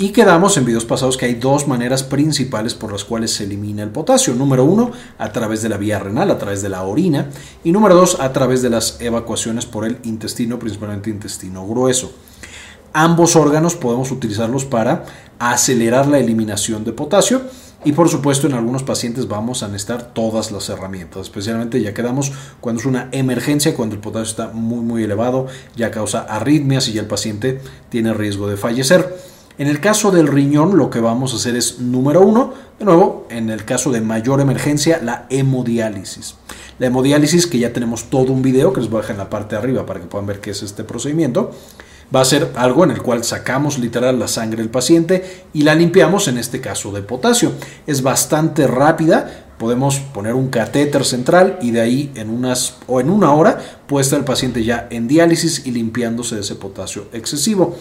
Y 0.00 0.10
quedamos 0.10 0.56
en 0.56 0.64
videos 0.64 0.84
pasados 0.84 1.16
que 1.16 1.26
hay 1.26 1.34
dos 1.34 1.66
maneras 1.66 2.04
principales 2.04 2.72
por 2.72 2.92
las 2.92 3.04
cuales 3.04 3.32
se 3.32 3.42
elimina 3.42 3.82
el 3.82 3.90
potasio. 3.90 4.32
Número 4.32 4.64
uno, 4.64 4.92
a 5.18 5.32
través 5.32 5.60
de 5.60 5.68
la 5.68 5.76
vía 5.76 5.98
renal, 5.98 6.30
a 6.30 6.38
través 6.38 6.62
de 6.62 6.68
la 6.68 6.84
orina. 6.84 7.30
Y 7.64 7.72
número 7.72 7.96
dos, 7.96 8.20
a 8.20 8.32
través 8.32 8.62
de 8.62 8.70
las 8.70 9.00
evacuaciones 9.00 9.66
por 9.66 9.84
el 9.84 9.98
intestino, 10.04 10.60
principalmente 10.60 11.10
intestino 11.10 11.66
grueso. 11.66 12.12
Ambos 12.92 13.34
órganos 13.34 13.74
podemos 13.74 14.12
utilizarlos 14.12 14.64
para 14.64 15.04
acelerar 15.40 16.06
la 16.06 16.20
eliminación 16.20 16.84
de 16.84 16.92
potasio. 16.92 17.42
Y 17.84 17.90
por 17.90 18.08
supuesto 18.08 18.46
en 18.46 18.54
algunos 18.54 18.84
pacientes 18.84 19.26
vamos 19.26 19.64
a 19.64 19.66
necesitar 19.66 20.14
todas 20.14 20.52
las 20.52 20.68
herramientas, 20.68 21.22
especialmente 21.22 21.80
ya 21.80 21.94
quedamos 21.94 22.32
cuando 22.60 22.80
es 22.80 22.86
una 22.86 23.08
emergencia, 23.12 23.74
cuando 23.74 23.94
el 23.94 24.00
potasio 24.00 24.30
está 24.30 24.48
muy 24.48 24.80
muy 24.80 25.04
elevado, 25.04 25.46
ya 25.76 25.92
causa 25.92 26.22
arritmias 26.22 26.88
y 26.88 26.94
ya 26.94 27.02
el 27.02 27.06
paciente 27.06 27.60
tiene 27.88 28.14
riesgo 28.14 28.48
de 28.48 28.56
fallecer. 28.56 29.37
En 29.58 29.66
el 29.66 29.80
caso 29.80 30.12
del 30.12 30.28
riñón, 30.28 30.76
lo 30.76 30.88
que 30.88 31.00
vamos 31.00 31.32
a 31.32 31.36
hacer 31.36 31.56
es, 31.56 31.80
número 31.80 32.20
uno, 32.20 32.54
de 32.78 32.84
nuevo, 32.84 33.26
en 33.28 33.50
el 33.50 33.64
caso 33.64 33.90
de 33.90 34.00
mayor 34.00 34.40
emergencia, 34.40 35.00
la 35.02 35.26
hemodiálisis. 35.30 36.36
La 36.78 36.86
hemodiálisis, 36.86 37.48
que 37.48 37.58
ya 37.58 37.72
tenemos 37.72 38.04
todo 38.04 38.32
un 38.32 38.40
video 38.40 38.72
que 38.72 38.80
les 38.80 38.88
voy 38.88 38.98
a 38.98 39.00
dejar 39.00 39.14
en 39.14 39.18
la 39.18 39.30
parte 39.30 39.56
de 39.56 39.62
arriba 39.62 39.84
para 39.84 39.98
que 39.98 40.06
puedan 40.06 40.28
ver 40.28 40.40
qué 40.40 40.50
es 40.50 40.62
este 40.62 40.84
procedimiento, 40.84 41.50
va 42.14 42.20
a 42.20 42.24
ser 42.24 42.52
algo 42.54 42.84
en 42.84 42.92
el 42.92 43.02
cual 43.02 43.24
sacamos 43.24 43.80
literal 43.80 44.20
la 44.20 44.28
sangre 44.28 44.62
del 44.62 44.70
paciente 44.70 45.44
y 45.52 45.62
la 45.62 45.74
limpiamos, 45.74 46.28
en 46.28 46.38
este 46.38 46.60
caso 46.60 46.92
de 46.92 47.02
potasio. 47.02 47.50
Es 47.88 48.02
bastante 48.02 48.68
rápida, 48.68 49.48
podemos 49.58 49.98
poner 49.98 50.34
un 50.34 50.50
catéter 50.50 51.04
central 51.04 51.58
y 51.60 51.72
de 51.72 51.80
ahí 51.80 52.12
en 52.14 52.30
unas 52.30 52.76
o 52.86 53.00
en 53.00 53.10
una 53.10 53.32
hora 53.32 53.58
puede 53.88 54.04
estar 54.04 54.20
el 54.20 54.24
paciente 54.24 54.62
ya 54.62 54.86
en 54.90 55.08
diálisis 55.08 55.66
y 55.66 55.72
limpiándose 55.72 56.36
de 56.36 56.42
ese 56.42 56.54
potasio 56.54 57.08
excesivo 57.12 57.76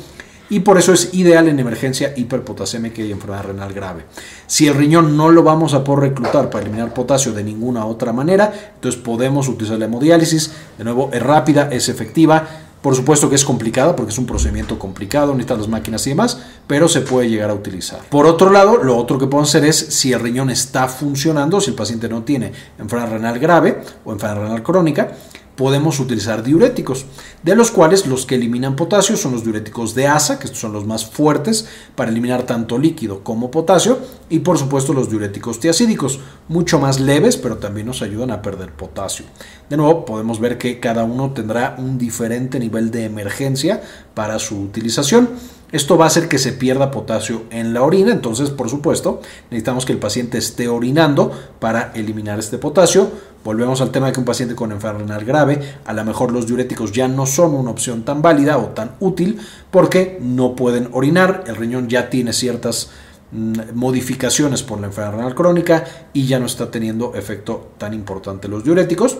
y 0.49 0.61
por 0.61 0.77
eso 0.77 0.93
es 0.93 1.13
ideal 1.13 1.47
en 1.47 1.59
emergencia 1.59 2.13
hiperpotasémica 2.15 3.01
y 3.01 3.11
enfermedad 3.11 3.45
renal 3.45 3.73
grave. 3.73 4.05
Si 4.47 4.67
el 4.67 4.75
riñón 4.75 5.17
no 5.17 5.29
lo 5.29 5.43
vamos 5.43 5.73
a 5.73 5.83
poder 5.83 6.09
reclutar 6.09 6.49
para 6.49 6.63
eliminar 6.63 6.93
potasio 6.93 7.33
de 7.33 7.43
ninguna 7.43 7.85
otra 7.85 8.13
manera, 8.13 8.71
entonces 8.75 9.01
podemos 9.01 9.47
utilizar 9.47 9.77
la 9.77 9.85
hemodiálisis. 9.85 10.51
De 10.77 10.83
nuevo, 10.83 11.09
es 11.11 11.21
rápida, 11.21 11.69
es 11.71 11.89
efectiva. 11.89 12.47
Por 12.81 12.95
supuesto 12.95 13.27
que 13.27 13.35
es 13.35 13.43
complicada 13.43 13.95
porque 13.95 14.11
es 14.11 14.17
un 14.17 14.27
procedimiento 14.27 14.77
complicado, 14.77 15.33
necesitan 15.33 15.57
las 15.57 15.67
máquinas 15.67 16.05
y 16.05 16.11
demás, 16.11 16.39
pero 16.67 16.87
se 16.87 17.01
puede 17.01 17.27
llegar 17.27 17.49
a 17.49 17.53
utilizar. 17.53 18.01
Por 18.07 18.27
otro 18.27 18.51
lado, 18.51 18.77
lo 18.77 18.95
otro 18.95 19.17
que 19.17 19.25
podemos 19.25 19.49
hacer 19.49 19.65
es 19.65 19.75
si 19.75 20.13
el 20.13 20.19
riñón 20.19 20.51
está 20.51 20.87
funcionando, 20.87 21.59
si 21.59 21.71
el 21.71 21.75
paciente 21.75 22.07
no 22.07 22.23
tiene 22.23 22.51
enfermedad 22.77 23.11
renal 23.13 23.39
grave 23.39 23.81
o 24.05 24.13
enfermedad 24.13 24.43
renal 24.43 24.63
crónica, 24.63 25.11
podemos 25.57 25.99
utilizar 25.99 26.43
diuréticos, 26.43 27.05
de 27.43 27.55
los 27.55 27.71
cuales 27.71 28.05
los 28.05 28.25
que 28.25 28.35
eliminan 28.35 28.75
potasio 28.75 29.17
son 29.17 29.33
los 29.33 29.43
diuréticos 29.43 29.95
de 29.95 30.07
asa, 30.07 30.39
que 30.39 30.47
son 30.47 30.71
los 30.71 30.85
más 30.85 31.05
fuertes 31.05 31.67
para 31.95 32.11
eliminar 32.11 32.43
tanto 32.43 32.77
líquido 32.77 33.23
como 33.23 33.51
potasio, 33.51 33.99
y 34.29 34.39
por 34.39 34.57
supuesto 34.57 34.93
los 34.93 35.09
diuréticos 35.09 35.59
tiacídicos, 35.59 36.19
mucho 36.47 36.79
más 36.79 36.99
leves, 36.99 37.35
pero 37.37 37.57
también 37.57 37.87
nos 37.87 38.01
ayudan 38.01 38.31
a 38.31 38.41
perder 38.41 38.71
potasio. 38.71 39.25
De 39.69 39.75
nuevo, 39.75 40.05
podemos 40.05 40.39
ver 40.39 40.57
que 40.57 40.79
cada 40.79 41.03
uno 41.03 41.31
tendrá 41.31 41.75
un 41.79 41.97
diferente 41.97 42.59
nivel 42.59 42.91
de 42.91 43.05
emergencia 43.05 43.81
para 44.13 44.39
su 44.39 44.61
utilización. 44.61 45.29
Esto 45.71 45.97
va 45.97 46.05
a 46.05 46.07
hacer 46.07 46.29
que 46.29 46.37
se 46.37 46.53
pierda 46.53 46.91
potasio 46.91 47.43
en 47.49 47.73
la 47.73 47.83
orina, 47.83 48.13
entonces 48.13 48.51
por 48.51 48.69
supuesto 48.69 49.21
necesitamos 49.51 49.85
que 49.85 49.91
el 49.91 49.99
paciente 49.99 50.37
esté 50.37 50.69
orinando 50.69 51.31
para 51.59 51.91
eliminar 51.93 52.39
este 52.39 52.57
potasio. 52.57 53.11
Volvemos 53.43 53.79
al 53.81 53.91
tema 53.91 54.07
de 54.07 54.13
que 54.13 54.19
un 54.19 54.25
paciente 54.25 54.55
con 54.55 54.71
enfermedad 54.71 54.99
renal 54.99 55.25
grave, 55.25 55.75
a 55.85 55.93
lo 55.93 56.03
mejor 56.03 56.31
los 56.31 56.47
diuréticos 56.47 56.91
ya 56.91 57.07
no 57.07 57.25
son 57.25 57.53
una 57.53 57.71
opción 57.71 58.03
tan 58.03 58.21
válida 58.21 58.57
o 58.57 58.67
tan 58.67 58.91
útil 58.99 59.39
porque 59.71 60.17
no 60.21 60.55
pueden 60.55 60.89
orinar, 60.91 61.43
el 61.47 61.55
riñón 61.55 61.87
ya 61.87 62.09
tiene 62.09 62.33
ciertas 62.33 62.89
mm, 63.31 63.73
modificaciones 63.73 64.63
por 64.63 64.81
la 64.81 64.87
enfermedad 64.87 65.17
renal 65.17 65.35
crónica 65.35 65.85
y 66.13 66.27
ya 66.27 66.39
no 66.39 66.45
está 66.45 66.69
teniendo 66.69 67.15
efecto 67.15 67.71
tan 67.77 67.93
importante 67.93 68.47
los 68.47 68.63
diuréticos. 68.63 69.17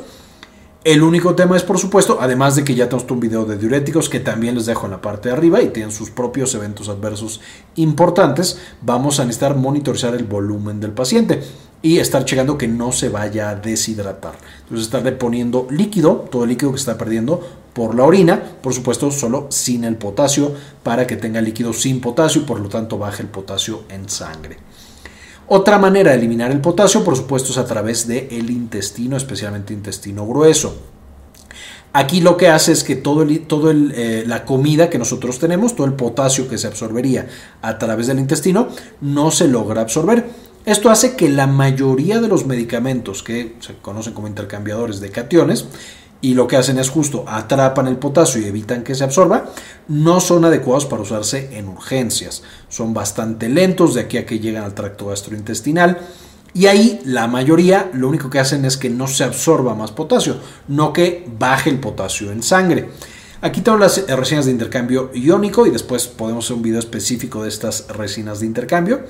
El 0.84 1.04
único 1.04 1.36
tema 1.36 1.58
es, 1.58 1.64
por 1.64 1.80
supuesto, 1.80 2.20
además 2.22 2.56
de 2.56 2.64
que 2.64 2.74
ya 2.74 2.88
tenemos 2.88 3.12
un 3.12 3.20
video 3.20 3.44
de 3.44 3.58
diuréticos 3.58 4.08
que 4.08 4.22
también 4.22 4.56
les 4.56 4.68
dejo 4.68 4.86
en 4.86 4.92
la 4.92 5.02
parte 5.02 5.28
de 5.28 5.36
arriba 5.36 5.62
y 5.62 5.70
tienen 5.70 5.92
sus 5.92 6.12
propios 6.12 6.56
eventos 6.56 6.88
adversos 6.88 7.42
importantes, 7.76 8.60
vamos 8.82 9.20
a 9.20 9.26
necesitar 9.26 9.58
monitorizar 9.58 10.16
el 10.16 10.24
volumen 10.24 10.80
del 10.80 10.92
paciente 10.92 11.42
y 11.82 12.00
estar 12.00 12.26
checando 12.26 12.58
que 12.58 12.68
no 12.68 12.92
se 12.92 13.10
vaya 13.10 13.50
a 13.50 13.56
deshidratar. 13.56 14.36
Entonces 14.62 14.86
estarle 14.86 15.12
poniendo 15.12 15.68
líquido, 15.70 16.28
todo 16.32 16.44
el 16.44 16.50
líquido 16.50 16.72
que 16.72 16.78
está 16.78 16.98
perdiendo 16.98 17.42
por 17.74 17.96
la 17.96 18.04
orina, 18.04 18.42
por 18.62 18.74
supuesto 18.74 19.12
solo 19.12 19.48
sin 19.52 19.84
el 19.84 19.98
potasio, 19.98 20.54
para 20.84 21.06
que 21.06 21.16
tenga 21.16 21.42
líquido 21.42 21.74
sin 21.74 22.02
potasio 22.02 22.42
y 22.42 22.46
por 22.46 22.60
lo 22.60 22.70
tanto 22.70 22.98
baje 22.98 23.22
el 23.22 23.30
potasio 23.30 23.84
en 23.90 24.10
sangre. 24.10 24.58
Otra 25.50 25.78
manera 25.78 26.12
de 26.12 26.18
eliminar 26.18 26.52
el 26.52 26.60
potasio, 26.60 27.04
por 27.04 27.16
supuesto, 27.16 27.52
es 27.52 27.58
a 27.58 27.66
través 27.66 28.08
del 28.08 28.50
intestino, 28.50 29.16
especialmente 29.16 29.74
intestino 29.74 30.28
grueso. 30.28 30.76
Aquí 31.94 32.20
lo 32.20 32.36
que 32.36 32.50
hace 32.50 32.74
es 32.74 32.84
que 32.84 32.96
todo, 32.96 33.26
todo 33.48 33.72
eh, 33.72 34.24
la 34.28 34.44
comida 34.44 34.90
que 34.90 34.98
nosotros 34.98 35.40
tenemos, 35.40 35.76
todo 35.76 35.88
el 35.88 35.94
potasio 35.94 36.50
que 36.50 36.58
se 36.58 36.68
absorbería 36.68 37.28
a 37.62 37.78
través 37.78 38.08
del 38.08 38.20
intestino, 38.20 38.68
no 39.00 39.32
se 39.32 39.48
logra 39.48 39.82
absorber. 39.82 40.28
Esto 40.68 40.90
hace 40.90 41.16
que 41.16 41.30
la 41.30 41.48
mayoría 41.48 42.20
de 42.20 42.28
los 42.28 42.46
medicamentos 42.46 43.24
que 43.24 43.56
se 43.62 43.78
conocen 43.78 44.12
como 44.12 44.28
intercambiadores 44.28 45.00
de 45.00 45.12
cationes 45.12 45.66
y 46.20 46.34
lo 46.34 46.46
que 46.46 46.58
hacen 46.58 46.78
es 46.78 46.90
justo 46.90 47.24
atrapan 47.26 47.88
el 47.88 47.96
potasio 47.96 48.42
y 48.42 48.48
evitan 48.48 48.84
que 48.84 48.94
se 48.94 49.06
absorba, 49.06 49.46
no 49.88 50.20
son 50.20 50.44
adecuados 50.44 50.86
para 50.86 51.04
usarse 51.04 51.58
en 51.58 51.70
urgencias. 51.70 52.44
Son 52.68 52.94
bastante 52.94 53.48
lentos 53.48 53.94
de 53.94 54.02
aquí 54.02 54.18
a 54.18 54.26
que 54.26 54.40
llegan 54.40 54.66
al 54.66 54.74
tracto 54.74 55.06
gastrointestinal. 55.06 56.00
Y 56.54 56.66
ahí 56.66 57.00
la 57.06 57.30
mayoría 57.30 57.90
lo 57.94 58.10
único 58.10 58.30
que 58.30 58.40
hacen 58.40 58.66
es 58.66 58.76
que 58.76 58.90
no 58.90 59.08
se 59.08 59.24
absorba 59.24 59.74
más 59.74 59.92
potasio, 59.92 60.36
no 60.68 60.92
que 60.92 61.26
baje 61.40 61.70
el 61.70 61.80
potasio 61.80 62.30
en 62.30 62.44
sangre. 62.44 62.90
Aquí 63.40 63.62
tengo 63.62 63.78
las 63.78 64.06
resinas 64.06 64.48
de 64.48 64.52
intercambio 64.52 65.12
iónico 65.14 65.66
y 65.66 65.70
después 65.70 66.08
podemos 66.10 66.44
hacer 66.44 66.58
un 66.58 66.64
video 66.64 66.80
específico 66.80 67.44
de 67.44 67.48
estas 67.48 67.88
resinas 67.88 68.42
de 68.42 68.48
intercambio. 68.48 69.04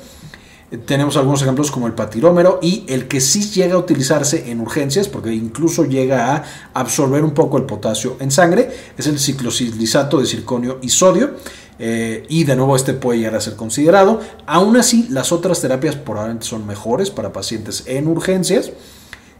Tenemos 0.85 1.15
algunos 1.15 1.41
ejemplos 1.41 1.71
como 1.71 1.87
el 1.87 1.93
patirómero 1.93 2.59
y 2.61 2.83
el 2.89 3.07
que 3.07 3.21
sí 3.21 3.49
llega 3.51 3.75
a 3.75 3.77
utilizarse 3.77 4.51
en 4.51 4.59
urgencias, 4.59 5.07
porque 5.07 5.33
incluso 5.33 5.85
llega 5.85 6.35
a 6.35 6.43
absorber 6.73 7.23
un 7.23 7.31
poco 7.31 7.57
el 7.57 7.63
potasio 7.63 8.17
en 8.19 8.31
sangre, 8.31 8.69
es 8.97 9.07
el 9.07 9.17
ciclosilisato 9.17 10.19
de 10.19 10.25
circonio 10.25 10.79
y 10.81 10.89
sodio. 10.89 11.31
Eh, 11.79 12.25
y 12.27 12.43
de 12.43 12.55
nuevo 12.55 12.75
este 12.75 12.93
puede 12.93 13.19
llegar 13.19 13.35
a 13.35 13.41
ser 13.41 13.55
considerado. 13.55 14.19
Aún 14.45 14.75
así, 14.77 15.07
las 15.09 15.31
otras 15.31 15.61
terapias 15.61 15.95
probablemente 15.95 16.45
son 16.45 16.65
mejores 16.65 17.11
para 17.11 17.31
pacientes 17.31 17.83
en 17.85 18.07
urgencias 18.07 18.71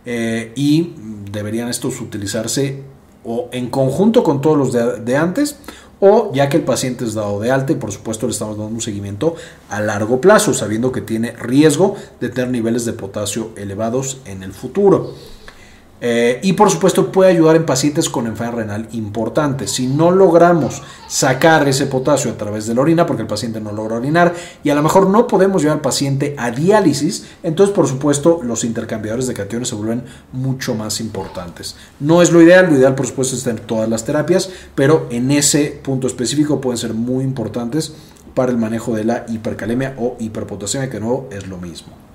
eh, 0.06 0.54
y 0.56 0.94
deberían 1.32 1.68
estos 1.68 2.00
utilizarse 2.00 2.84
o 3.26 3.50
en 3.52 3.70
conjunto 3.70 4.24
con 4.24 4.40
todos 4.40 4.58
los 4.58 5.04
de 5.04 5.18
antes 5.18 5.58
o 6.00 6.32
ya 6.34 6.50
que 6.50 6.58
el 6.58 6.64
paciente 6.64 7.06
es 7.06 7.14
dado 7.14 7.40
de 7.40 7.52
alta 7.52 7.72
y 7.72 7.76
por 7.76 7.92
supuesto 7.92 8.28
le 8.28 8.34
estamos 8.34 8.58
dando 8.58 8.74
un 8.74 8.82
seguimiento 8.82 9.36
a 9.70 9.82
largo 9.82 10.22
plazo, 10.22 10.54
sabiendo 10.54 10.92
que 10.92 11.02
tiene 11.02 11.32
riesgo 11.32 11.96
de 12.20 12.30
tener 12.30 12.52
niveles 12.52 12.86
de 12.86 12.94
potasio 12.94 13.52
elevados 13.56 14.20
en 14.26 14.44
el 14.44 14.54
futuro. 14.54 15.14
Eh, 16.00 16.40
y 16.44 16.54
por 16.54 16.70
supuesto 16.70 17.12
puede 17.12 17.32
ayudar 17.32 17.56
en 17.56 17.66
pacientes 17.66 18.10
con 18.10 18.28
enfermedad 18.28 18.58
renal 18.58 18.88
importante. 18.92 19.68
Si 19.68 19.88
no 19.88 20.12
logramos 20.12 20.84
sacar 21.08 21.68
ese 21.68 21.88
potasio 21.88 22.32
a 22.32 22.38
través 22.38 22.68
de 22.68 22.76
la 22.76 22.82
orina, 22.82 23.06
porque 23.06 23.24
el 23.24 23.28
paciente 23.28 23.60
no 23.60 23.72
logra 23.72 23.98
orinar, 23.98 24.34
y 24.64 24.70
a 24.70 24.76
lo 24.76 24.84
mejor 24.84 25.08
no 25.10 25.28
podemos 25.28 25.62
llevar 25.62 25.78
al 25.78 25.82
paciente 25.82 26.36
a 26.38 26.52
diálisis, 26.52 27.26
entonces 27.42 27.74
por 27.76 27.88
supuesto 27.88 28.42
los 28.44 28.64
intercambiadores 28.64 29.28
de 29.28 29.34
cationes 29.34 29.70
se 29.70 29.76
vuelven 29.76 30.04
mucho 30.32 30.76
más 30.76 31.00
importantes. 31.00 31.76
No 32.00 32.22
es 32.22 32.32
lo 32.32 32.42
ideal, 32.42 32.68
lo 32.70 32.76
ideal 32.76 32.96
por 32.96 33.08
supuesto 33.08 33.36
es 33.36 33.44
tener 33.44 33.62
todas 33.62 33.90
las 33.90 34.06
terapias, 34.06 34.50
pero 34.76 35.08
en 35.10 35.32
ese 35.32 35.80
punto 35.84 36.08
específico 36.08 36.62
pueden 36.62 36.78
ser 36.78 36.94
muy 36.94 37.24
importantes 37.24 37.94
para 38.36 38.52
el 38.52 38.58
manejo 38.58 38.96
de 38.96 39.04
la 39.04 39.26
hipercalemia 39.28 39.96
o 39.98 40.16
hiperpotasemia, 40.20 40.92
que 40.92 41.00
no 41.00 41.26
es 41.32 41.48
lo 41.48 41.58
mismo. 41.58 42.07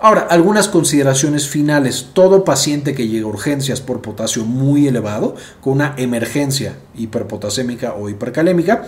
Ahora, 0.00 0.28
algunas 0.30 0.68
consideraciones 0.68 1.48
finales. 1.48 2.10
Todo 2.12 2.44
paciente 2.44 2.94
que 2.94 3.08
llega 3.08 3.26
a 3.26 3.30
urgencias 3.30 3.80
por 3.80 4.00
potasio 4.00 4.44
muy 4.44 4.86
elevado, 4.86 5.34
con 5.60 5.72
una 5.72 5.94
emergencia 5.96 6.76
hiperpotasémica 6.96 7.94
o 7.94 8.08
hipercalémica, 8.08 8.84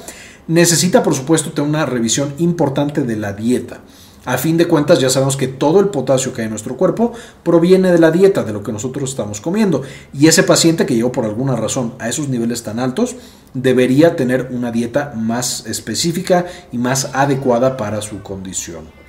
necesita, 0.46 1.02
por 1.02 1.16
supuesto, 1.16 1.50
tener 1.50 1.68
una 1.68 1.84
revisión 1.84 2.32
importante 2.38 3.02
de 3.02 3.16
la 3.16 3.32
dieta. 3.32 3.80
A 4.24 4.38
fin 4.38 4.56
de 4.56 4.68
cuentas, 4.68 5.00
ya 5.00 5.10
sabemos 5.10 5.36
que 5.36 5.48
todo 5.48 5.80
el 5.80 5.88
potasio 5.88 6.32
que 6.32 6.42
hay 6.42 6.44
en 6.44 6.50
nuestro 6.50 6.76
cuerpo 6.76 7.12
proviene 7.42 7.90
de 7.90 7.98
la 7.98 8.12
dieta, 8.12 8.44
de 8.44 8.52
lo 8.52 8.62
que 8.62 8.70
nosotros 8.70 9.10
estamos 9.10 9.40
comiendo. 9.40 9.82
Y 10.12 10.28
ese 10.28 10.44
paciente 10.44 10.86
que 10.86 10.94
llegó 10.94 11.10
por 11.10 11.24
alguna 11.24 11.56
razón 11.56 11.94
a 11.98 12.08
esos 12.08 12.28
niveles 12.28 12.62
tan 12.62 12.78
altos, 12.78 13.16
debería 13.52 14.14
tener 14.14 14.50
una 14.52 14.70
dieta 14.70 15.12
más 15.16 15.66
específica 15.66 16.46
y 16.70 16.78
más 16.78 17.10
adecuada 17.14 17.76
para 17.76 18.00
su 18.00 18.22
condición. 18.22 18.99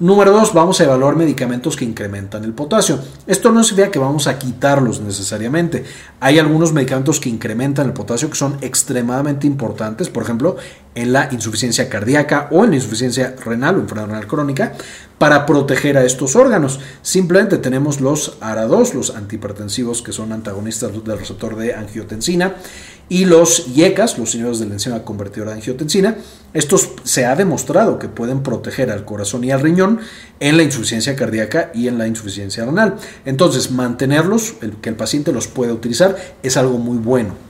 Número 0.00 0.32
dos, 0.32 0.54
vamos 0.54 0.80
a 0.80 0.84
evaluar 0.84 1.14
medicamentos 1.14 1.76
que 1.76 1.84
incrementan 1.84 2.42
el 2.44 2.54
potasio. 2.54 2.98
Esto 3.26 3.52
no 3.52 3.62
significa 3.62 3.92
que 3.92 3.98
vamos 3.98 4.26
a 4.28 4.38
quitarlos 4.38 4.98
necesariamente. 5.02 5.84
Hay 6.20 6.38
algunos 6.38 6.72
medicamentos 6.72 7.20
que 7.20 7.28
incrementan 7.28 7.88
el 7.88 7.92
potasio 7.92 8.30
que 8.30 8.36
son 8.36 8.56
extremadamente 8.62 9.46
importantes, 9.46 10.08
por 10.08 10.22
ejemplo, 10.22 10.56
en 10.94 11.12
la 11.12 11.28
insuficiencia 11.32 11.88
cardíaca 11.88 12.48
o 12.50 12.64
en 12.64 12.70
la 12.70 12.76
insuficiencia 12.76 13.34
renal 13.44 13.76
o 13.76 13.80
enfermedad 13.80 14.08
renal 14.08 14.26
crónica, 14.26 14.72
para 15.18 15.44
proteger 15.44 15.98
a 15.98 16.04
estos 16.04 16.34
órganos. 16.34 16.80
Simplemente 17.02 17.58
tenemos 17.58 18.00
los 18.00 18.40
ARA2, 18.40 18.94
los 18.94 19.14
antihipertensivos 19.14 20.00
que 20.00 20.12
son 20.12 20.32
antagonistas 20.32 20.92
del 20.92 21.18
receptor 21.18 21.56
de 21.56 21.74
angiotensina, 21.74 22.54
y 23.10 23.24
los 23.24 23.66
IECAS, 23.74 24.18
los 24.18 24.34
inhibidores 24.34 24.60
de 24.60 24.66
la 24.66 24.74
enzima 24.74 25.02
convertidora 25.02 25.50
de 25.50 25.56
angiotensina. 25.56 26.16
Estos 26.54 26.90
se 27.02 27.26
ha 27.26 27.34
demostrado 27.34 27.98
que 27.98 28.08
pueden 28.08 28.42
proteger 28.42 28.90
al 28.90 29.04
corazón 29.04 29.42
y 29.44 29.50
al 29.50 29.60
riñón 29.60 29.98
en 30.38 30.56
la 30.56 30.62
insuficiencia 30.62 31.16
cardíaca 31.16 31.70
y 31.74 31.88
en 31.88 31.98
la 31.98 32.06
insuficiencia 32.06 32.64
renal. 32.64 32.94
Entonces, 33.26 33.72
mantenerlos, 33.72 34.54
el, 34.62 34.76
que 34.76 34.88
el 34.88 34.94
paciente 34.94 35.32
los 35.32 35.48
pueda 35.48 35.74
utilizar, 35.74 36.16
es 36.42 36.56
algo 36.56 36.78
muy 36.78 36.98
bueno. 36.98 37.49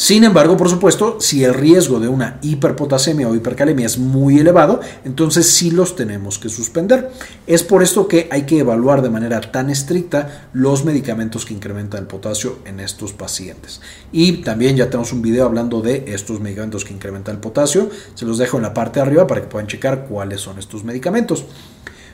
Sin 0.00 0.24
embargo, 0.24 0.56
por 0.56 0.70
supuesto, 0.70 1.18
si 1.20 1.44
el 1.44 1.52
riesgo 1.52 2.00
de 2.00 2.08
una 2.08 2.38
hiperpotasemia 2.40 3.28
o 3.28 3.34
hipercalemia 3.34 3.84
es 3.84 3.98
muy 3.98 4.38
elevado, 4.38 4.80
entonces 5.04 5.46
sí 5.46 5.70
los 5.70 5.94
tenemos 5.94 6.38
que 6.38 6.48
suspender. 6.48 7.10
Es 7.46 7.62
por 7.62 7.82
esto 7.82 8.08
que 8.08 8.26
hay 8.30 8.46
que 8.46 8.60
evaluar 8.60 9.02
de 9.02 9.10
manera 9.10 9.42
tan 9.42 9.68
estricta 9.68 10.48
los 10.54 10.86
medicamentos 10.86 11.44
que 11.44 11.52
incrementan 11.52 12.00
el 12.00 12.06
potasio 12.06 12.60
en 12.64 12.80
estos 12.80 13.12
pacientes. 13.12 13.82
Y 14.10 14.38
también 14.38 14.74
ya 14.74 14.86
tenemos 14.86 15.12
un 15.12 15.20
video 15.20 15.44
hablando 15.44 15.82
de 15.82 16.04
estos 16.06 16.40
medicamentos 16.40 16.86
que 16.86 16.94
incrementan 16.94 17.34
el 17.34 17.40
potasio. 17.42 17.90
Se 18.14 18.24
los 18.24 18.38
dejo 18.38 18.56
en 18.56 18.62
la 18.62 18.72
parte 18.72 19.00
de 19.00 19.06
arriba 19.06 19.26
para 19.26 19.42
que 19.42 19.48
puedan 19.48 19.66
checar 19.66 20.06
cuáles 20.06 20.40
son 20.40 20.58
estos 20.58 20.82
medicamentos. 20.82 21.44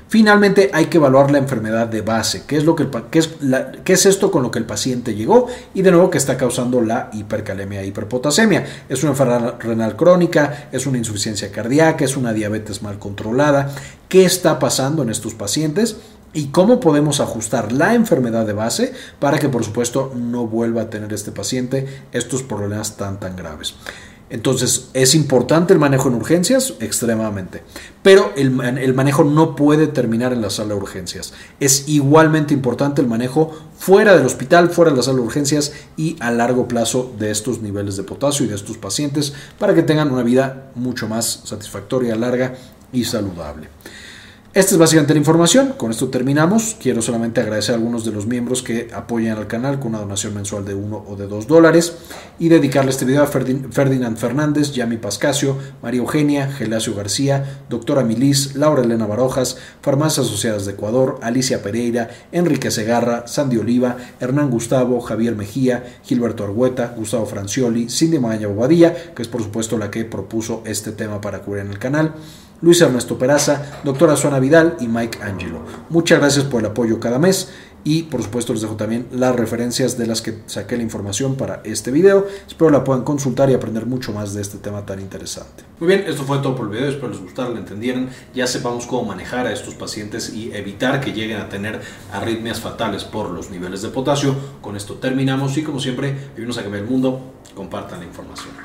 Finalmente 0.08 0.70
hay 0.72 0.86
que 0.86 0.98
evaluar 0.98 1.32
la 1.32 1.38
enfermedad 1.38 1.88
de 1.88 2.00
base, 2.00 2.44
qué 2.46 2.56
es, 2.56 2.64
lo 2.64 2.76
que 2.76 2.86
es, 3.92 4.06
esto 4.06 4.30
con 4.30 4.44
lo 4.44 4.52
que 4.52 4.60
el 4.60 4.64
paciente 4.64 5.16
llegó 5.16 5.48
y 5.74 5.82
de 5.82 5.90
nuevo 5.90 6.10
qué 6.10 6.18
está 6.18 6.36
causando 6.36 6.80
la 6.80 7.10
hipercalemia 7.12 7.84
hiperpotasemia. 7.84 8.64
Es 8.88 9.02
una 9.02 9.12
enfermedad 9.12 9.56
renal 9.58 9.96
crónica, 9.96 10.68
es 10.70 10.86
una 10.86 10.98
insuficiencia 10.98 11.50
cardíaca, 11.50 12.04
es 12.04 12.16
una 12.16 12.32
diabetes 12.32 12.82
mal 12.82 13.00
controlada. 13.00 13.74
¿Qué 14.08 14.24
está 14.24 14.60
pasando 14.60 15.02
en 15.02 15.10
estos 15.10 15.34
pacientes? 15.34 15.96
y 16.32 16.48
cómo 16.48 16.80
podemos 16.80 17.20
ajustar 17.20 17.72
la 17.72 17.94
enfermedad 17.94 18.44
de 18.44 18.52
base 18.52 18.92
para 19.18 19.38
que 19.38 19.48
por 19.48 19.64
supuesto 19.64 20.12
no 20.14 20.46
vuelva 20.46 20.82
a 20.82 20.90
tener 20.90 21.10
este 21.14 21.32
paciente 21.32 22.04
estos 22.12 22.42
problemas 22.42 22.98
tan 22.98 23.18
tan 23.18 23.36
graves. 23.36 23.74
Entonces, 24.28 24.88
¿es 24.92 25.14
importante 25.14 25.72
el 25.72 25.78
manejo 25.78 26.08
en 26.08 26.16
urgencias? 26.16 26.74
Extremadamente. 26.80 27.62
Pero 28.02 28.32
el, 28.36 28.50
manejo 28.94 29.22
no 29.22 29.54
puede 29.54 29.86
terminar 29.86 30.32
en 30.32 30.42
la 30.42 30.50
sala 30.50 30.70
de 30.70 30.80
urgencias. 30.80 31.32
Es 31.60 31.88
igualmente 31.88 32.52
importante 32.52 33.00
el 33.00 33.06
manejo 33.06 33.52
fuera 33.78 34.16
del 34.16 34.26
hospital, 34.26 34.70
fuera 34.70 34.90
de 34.90 34.96
la 34.96 35.02
sala 35.04 35.18
de 35.18 35.24
urgencias 35.24 35.72
y 35.96 36.16
a 36.18 36.32
largo 36.32 36.66
plazo 36.66 37.14
de 37.18 37.30
estos 37.30 37.62
niveles 37.62 37.96
de 37.96 38.02
potasio 38.02 38.44
y 38.44 38.48
de 38.48 38.56
estos 38.56 38.78
pacientes 38.78 39.32
para 39.58 39.74
que 39.74 39.82
tengan 39.82 40.10
una 40.10 40.24
vida 40.24 40.70
mucho 40.74 41.08
más 41.08 41.42
satisfactoria, 41.44 42.16
larga 42.16 42.56
y 42.92 43.04
saludable. 43.04 43.68
Esta 44.56 44.72
es 44.72 44.78
básicamente 44.78 45.12
la 45.12 45.18
información. 45.18 45.74
Con 45.76 45.90
esto 45.90 46.08
terminamos. 46.08 46.78
Quiero 46.80 47.02
solamente 47.02 47.42
agradecer 47.42 47.74
a 47.74 47.76
algunos 47.76 48.06
de 48.06 48.12
los 48.12 48.24
miembros 48.24 48.62
que 48.62 48.88
apoyan 48.94 49.36
al 49.36 49.48
canal 49.48 49.78
con 49.78 49.88
una 49.88 49.98
donación 49.98 50.32
mensual 50.32 50.64
de 50.64 50.74
1 50.74 51.04
o 51.06 51.14
de 51.14 51.26
2 51.26 51.46
dólares 51.46 51.98
y 52.38 52.48
dedicarle 52.48 52.90
este 52.90 53.04
video 53.04 53.22
a 53.22 53.26
Ferdinand 53.26 54.16
Fernández, 54.16 54.72
Yami 54.72 54.96
Pascasio, 54.96 55.58
María 55.82 56.00
Eugenia, 56.00 56.50
Gelacio 56.50 56.94
García, 56.94 57.64
Doctora 57.68 58.02
Milis, 58.02 58.56
Laura 58.56 58.82
Elena 58.82 59.04
Barojas, 59.04 59.58
Farmacias 59.82 60.24
Asociadas 60.24 60.64
de 60.64 60.72
Ecuador, 60.72 61.18
Alicia 61.20 61.62
Pereira, 61.62 62.08
Enrique 62.32 62.70
Segarra, 62.70 63.26
Sandy 63.26 63.58
Oliva, 63.58 63.98
Hernán 64.20 64.48
Gustavo, 64.48 65.02
Javier 65.02 65.36
Mejía, 65.36 65.84
Gilberto 66.02 66.44
Argueta, 66.44 66.94
Gustavo 66.96 67.26
Francioli, 67.26 67.90
Cindy 67.90 68.18
Magaña 68.18 68.48
Bobadilla, 68.48 68.94
que 69.14 69.20
es 69.20 69.28
por 69.28 69.42
supuesto 69.42 69.76
la 69.76 69.90
que 69.90 70.06
propuso 70.06 70.62
este 70.64 70.92
tema 70.92 71.20
para 71.20 71.40
cubrir 71.40 71.66
en 71.66 71.72
el 71.72 71.78
canal. 71.78 72.14
Luis 72.62 72.80
Ernesto 72.80 73.18
Peraza, 73.18 73.80
doctora 73.84 74.16
Suana 74.16 74.38
Vidal 74.38 74.76
y 74.80 74.88
Mike 74.88 75.22
Angelo. 75.22 75.60
Muchas 75.90 76.18
gracias 76.18 76.44
por 76.46 76.60
el 76.60 76.66
apoyo 76.66 76.98
cada 76.98 77.18
mes 77.18 77.50
y 77.84 78.02
por 78.02 78.20
supuesto 78.20 78.52
les 78.52 78.62
dejo 78.62 78.74
también 78.74 79.06
las 79.12 79.36
referencias 79.36 79.96
de 79.96 80.08
las 80.08 80.20
que 80.20 80.38
saqué 80.46 80.76
la 80.76 80.82
información 80.82 81.36
para 81.36 81.60
este 81.62 81.92
video. 81.92 82.26
Espero 82.48 82.70
la 82.70 82.82
puedan 82.82 83.04
consultar 83.04 83.48
y 83.48 83.54
aprender 83.54 83.86
mucho 83.86 84.12
más 84.12 84.34
de 84.34 84.42
este 84.42 84.58
tema 84.58 84.84
tan 84.84 85.00
interesante. 85.00 85.62
Muy 85.78 85.88
bien, 85.88 86.04
esto 86.06 86.24
fue 86.24 86.38
todo 86.38 86.56
por 86.56 86.66
el 86.66 86.72
video, 86.72 86.88
espero 86.88 87.10
les 87.10 87.20
gustara, 87.20 87.50
lo 87.50 87.58
entendieran, 87.58 88.08
ya 88.34 88.48
sepamos 88.48 88.86
cómo 88.86 89.04
manejar 89.04 89.46
a 89.46 89.52
estos 89.52 89.74
pacientes 89.74 90.32
y 90.32 90.50
evitar 90.52 91.00
que 91.00 91.12
lleguen 91.12 91.38
a 91.38 91.48
tener 91.48 91.80
arritmias 92.12 92.58
fatales 92.58 93.04
por 93.04 93.30
los 93.30 93.50
niveles 93.50 93.82
de 93.82 93.90
potasio. 93.90 94.34
Con 94.60 94.76
esto 94.76 94.94
terminamos 94.94 95.56
y 95.56 95.62
como 95.62 95.78
siempre, 95.78 96.12
vivimos 96.34 96.58
a 96.58 96.62
cambiar 96.62 96.82
el 96.82 96.90
mundo, 96.90 97.34
compartan 97.54 98.00
la 98.00 98.06
información. 98.06 98.56